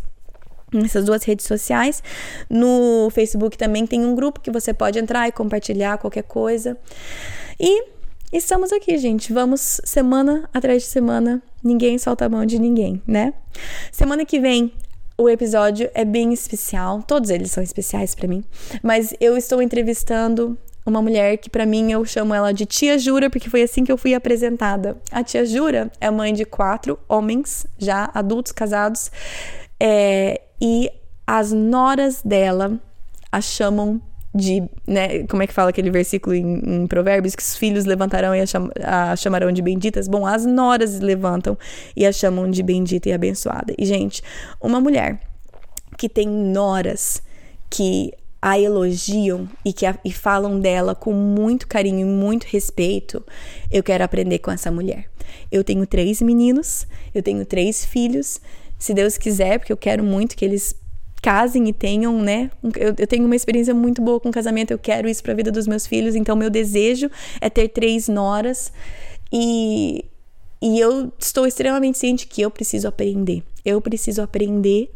nessas 0.74 1.06
duas 1.06 1.24
redes 1.24 1.46
sociais. 1.46 2.04
No 2.50 3.10
Facebook 3.12 3.58
também 3.58 3.86
tem 3.86 4.06
um 4.06 4.16
grupo 4.16 4.40
que 4.40 4.52
você 4.52 4.74
pode 4.74 5.00
entrar 5.00 5.28
e 5.28 5.32
compartilhar 5.32 5.98
qualquer 5.98 6.24
coisa. 6.24 6.78
E 7.60 7.86
estamos 8.32 8.72
aqui, 8.72 8.98
gente. 8.98 9.34
Vamos 9.34 9.82
semana 9.84 10.50
atrás 10.54 10.84
de 10.84 10.90
semana. 10.90 11.42
Ninguém 11.64 11.98
solta 11.98 12.26
a 12.26 12.30
mão 12.30 12.46
de 12.46 12.60
ninguém, 12.60 13.02
né? 13.08 13.34
Semana 13.92 14.26
que 14.26 14.40
vem 14.40 14.72
o 15.18 15.28
episódio 15.28 15.90
é 15.94 16.06
bem 16.06 16.32
especial. 16.32 17.02
Todos 17.02 17.30
eles 17.30 17.52
são 17.52 17.64
especiais 17.64 18.14
para 18.14 18.28
mim, 18.28 18.44
mas 18.84 19.14
eu 19.20 19.36
estou 19.36 19.62
entrevistando 19.62 20.58
uma 20.86 21.02
mulher 21.02 21.38
que 21.38 21.50
para 21.50 21.66
mim 21.66 21.92
eu 21.92 22.06
chamo 22.06 22.34
ela 22.34 22.54
de 22.54 22.66
tia 22.66 22.98
Jura, 22.98 23.30
porque 23.30 23.50
foi 23.50 23.62
assim 23.62 23.84
que 23.84 23.92
eu 23.92 23.98
fui 23.98 24.14
apresentada. 24.14 24.96
A 25.12 25.24
tia 25.24 25.46
Jura 25.46 25.92
é 26.00 26.10
mãe 26.10 26.34
de 26.34 26.46
quatro 26.46 26.98
homens 27.10 27.66
já 27.78 28.10
adultos 28.14 28.52
casados 28.54 29.12
é, 29.80 30.42
e 30.62 30.92
as 31.26 31.52
noras 31.52 32.22
dela 32.24 32.80
a 33.32 33.42
chamam 33.42 34.02
de, 34.34 34.64
né, 34.86 35.24
como 35.28 35.42
é 35.42 35.48
que 35.48 35.54
fala 35.54 35.70
aquele 35.70 35.90
versículo 35.90 36.36
em, 36.36 36.84
em 36.84 36.88
Provérbios, 36.88 37.36
que 37.36 37.42
os 37.42 37.58
filhos 37.58 37.86
levantarão 37.86 38.36
e 38.36 38.42
a, 38.42 38.46
cham, 38.46 38.70
a, 38.84 39.16
chamarão 39.16 39.52
de 39.52 39.62
benditas? 39.62 40.08
Bom, 40.08 40.26
as 40.26 40.46
noras 40.46 41.00
levantam 41.00 41.58
e 41.96 42.06
a 42.06 42.12
chamam 42.12 42.50
de 42.50 42.62
bendita 42.62 43.10
e 43.10 43.14
abençoada. 43.14 43.74
E, 43.78 43.86
gente, 43.86 44.22
uma 44.62 44.80
mulher 44.80 45.20
que 45.98 46.08
tem 46.08 46.28
noras 46.28 47.22
que 47.70 48.14
a 48.40 48.60
elogiam 48.60 49.50
e 49.66 49.74
que 49.74 49.86
a, 49.86 49.98
e 50.06 50.12
falam 50.12 50.60
dela 50.60 50.94
com 50.94 51.12
muito 51.12 51.68
carinho 51.68 52.02
e 52.02 52.10
muito 52.10 52.46
respeito, 52.46 53.26
eu 53.72 53.82
quero 53.82 54.04
aprender 54.04 54.40
com 54.40 54.52
essa 54.52 54.72
mulher. 54.72 55.10
Eu 55.52 55.64
tenho 55.64 55.86
três 55.88 56.22
meninos, 56.22 56.88
eu 57.14 57.24
tenho 57.24 57.44
três 57.46 57.84
filhos, 57.84 58.40
se 58.78 58.94
Deus 58.94 59.18
quiser, 59.18 59.60
porque 59.60 59.74
eu 59.74 59.78
quero 59.78 60.04
muito 60.04 60.36
que 60.36 60.46
eles 60.46 60.76
casem 61.22 61.68
e 61.68 61.74
tenham, 61.74 62.22
né? 62.22 62.52
Eu, 62.76 62.94
eu, 62.98 63.08
tenho 63.08 63.26
uma 63.26 63.36
experiência 63.36 63.74
muito 63.74 64.02
boa 64.02 64.20
com 64.20 64.32
casamento, 64.32 64.72
eu 64.72 64.80
quero 64.80 65.10
isso 65.10 65.24
para 65.24 65.34
a 65.34 65.36
vida 65.36 65.52
dos 65.52 65.68
meus 65.68 65.88
filhos, 65.88 66.16
então 66.16 66.36
meu 66.36 66.50
desejo 66.50 67.10
é 67.42 67.50
ter 67.50 67.70
três 67.70 68.08
noras 68.08 68.72
e, 69.32 70.06
e 70.62 70.80
eu 70.80 71.12
estou 71.20 71.48
extremamente 71.48 71.98
ciente 71.98 72.28
que 72.28 72.42
eu 72.42 72.52
preciso 72.52 72.88
aprender. 72.88 73.44
Eu 73.66 73.82
preciso 73.82 74.22
aprender 74.22 74.90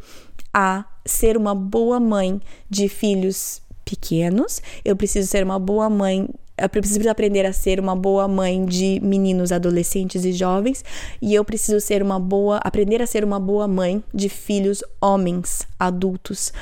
a 0.54 0.86
ser 1.06 1.36
uma 1.36 1.56
boa 1.56 2.00
mãe 2.00 2.40
de 2.70 2.88
filhos 2.88 3.62
pequenos, 3.84 4.62
eu 4.86 4.96
preciso 4.96 5.28
ser 5.28 5.44
uma 5.44 5.58
boa 5.58 5.90
mãe 5.90 6.30
eu 6.62 6.70
preciso 6.70 7.10
aprender 7.10 7.46
a 7.46 7.54
ser 7.54 7.80
uma 7.80 7.96
boa 7.96 8.28
mãe 8.28 8.64
de 8.66 9.00
meninos, 9.02 9.52
adolescentes 9.52 10.24
e 10.24 10.32
jovens, 10.32 10.84
e 11.22 11.34
eu 11.34 11.44
preciso 11.44 11.80
ser 11.80 12.04
uma 12.04 12.20
boa, 12.20 12.58
aprender 12.58 13.02
a 13.02 13.08
ser 13.08 13.24
uma 13.24 13.40
boa 13.40 13.68
mãe 13.68 14.04
de 14.14 14.30
filhos 14.30 14.84
homens, 15.02 15.68
adultos, 15.80 16.54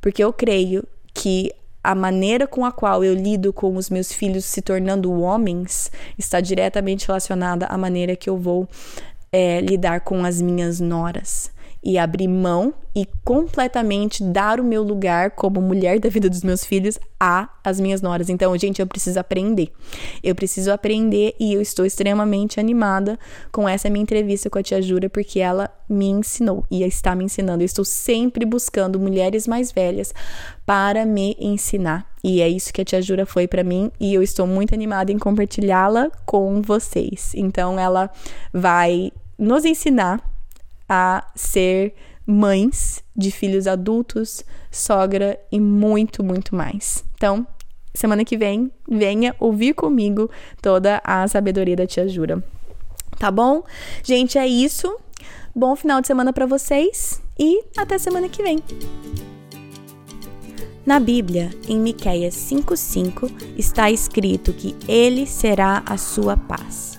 porque 0.00 0.22
eu 0.22 0.32
creio 0.32 0.84
que 1.12 1.52
a 1.82 1.94
maneira 1.94 2.46
com 2.46 2.64
a 2.64 2.72
qual 2.72 3.04
eu 3.04 3.14
lido 3.14 3.52
com 3.52 3.76
os 3.76 3.90
meus 3.90 4.12
filhos 4.12 4.44
se 4.44 4.62
tornando 4.62 5.12
homens 5.20 5.90
está 6.18 6.40
diretamente 6.40 7.06
relacionada 7.06 7.66
à 7.66 7.76
maneira 7.76 8.16
que 8.16 8.28
eu 8.28 8.38
vou 8.38 8.66
é, 9.30 9.60
lidar 9.60 10.00
com 10.00 10.24
as 10.24 10.40
minhas 10.40 10.80
noras 10.80 11.53
e 11.84 11.98
abrir 11.98 12.28
mão 12.28 12.72
e 12.96 13.06
completamente 13.24 14.22
dar 14.22 14.60
o 14.60 14.64
meu 14.64 14.82
lugar 14.82 15.32
como 15.32 15.60
mulher 15.60 15.98
da 15.98 16.08
vida 16.08 16.30
dos 16.30 16.42
meus 16.42 16.64
filhos 16.64 16.98
a 17.20 17.48
as 17.62 17.80
minhas 17.80 18.00
noras. 18.00 18.28
Então, 18.28 18.56
gente, 18.56 18.80
eu 18.80 18.86
preciso 18.86 19.18
aprender. 19.18 19.72
Eu 20.22 20.34
preciso 20.34 20.70
aprender 20.70 21.34
e 21.38 21.52
eu 21.52 21.60
estou 21.60 21.84
extremamente 21.84 22.60
animada 22.60 23.18
com 23.50 23.68
essa 23.68 23.90
minha 23.90 24.02
entrevista 24.02 24.48
com 24.48 24.58
a 24.58 24.62
tia 24.62 24.80
Jura 24.80 25.10
porque 25.10 25.40
ela 25.40 25.70
me 25.88 26.06
ensinou 26.06 26.64
e 26.70 26.82
está 26.82 27.14
me 27.14 27.24
ensinando. 27.24 27.62
Eu 27.62 27.66
estou 27.66 27.84
sempre 27.84 28.46
buscando 28.46 28.98
mulheres 28.98 29.46
mais 29.46 29.72
velhas 29.72 30.14
para 30.64 31.04
me 31.04 31.36
ensinar. 31.38 32.08
E 32.22 32.40
é 32.40 32.48
isso 32.48 32.72
que 32.72 32.80
a 32.80 32.84
tia 32.84 33.02
Jura 33.02 33.26
foi 33.26 33.46
para 33.46 33.64
mim 33.64 33.90
e 34.00 34.14
eu 34.14 34.22
estou 34.22 34.46
muito 34.46 34.72
animada 34.72 35.12
em 35.12 35.18
compartilhá-la 35.18 36.10
com 36.24 36.62
vocês. 36.62 37.32
Então, 37.34 37.78
ela 37.78 38.10
vai 38.52 39.12
nos 39.38 39.64
ensinar 39.64 40.33
a 40.88 41.26
ser 41.34 41.94
mães 42.26 43.02
de 43.14 43.30
filhos 43.30 43.66
adultos, 43.66 44.44
sogra 44.70 45.38
e 45.52 45.60
muito, 45.60 46.24
muito 46.24 46.54
mais. 46.54 47.04
Então, 47.14 47.46
semana 47.94 48.24
que 48.24 48.36
vem, 48.36 48.70
venha 48.88 49.34
ouvir 49.38 49.74
comigo 49.74 50.30
toda 50.60 51.00
a 51.04 51.26
sabedoria 51.28 51.76
da 51.76 51.86
tia 51.86 52.08
Jura. 52.08 52.42
Tá 53.18 53.30
bom? 53.30 53.62
Gente, 54.02 54.38
é 54.38 54.46
isso. 54.46 54.96
Bom 55.54 55.76
final 55.76 56.00
de 56.00 56.06
semana 56.06 56.32
para 56.32 56.46
vocês 56.46 57.22
e 57.38 57.62
até 57.76 57.96
semana 57.98 58.28
que 58.28 58.42
vem. 58.42 58.58
Na 60.84 61.00
Bíblia, 61.00 61.50
em 61.66 61.78
Miqueias 61.78 62.34
5:5, 62.34 63.30
está 63.56 63.90
escrito 63.90 64.52
que 64.52 64.76
ele 64.86 65.26
será 65.26 65.82
a 65.86 65.96
sua 65.96 66.36
paz. 66.36 66.98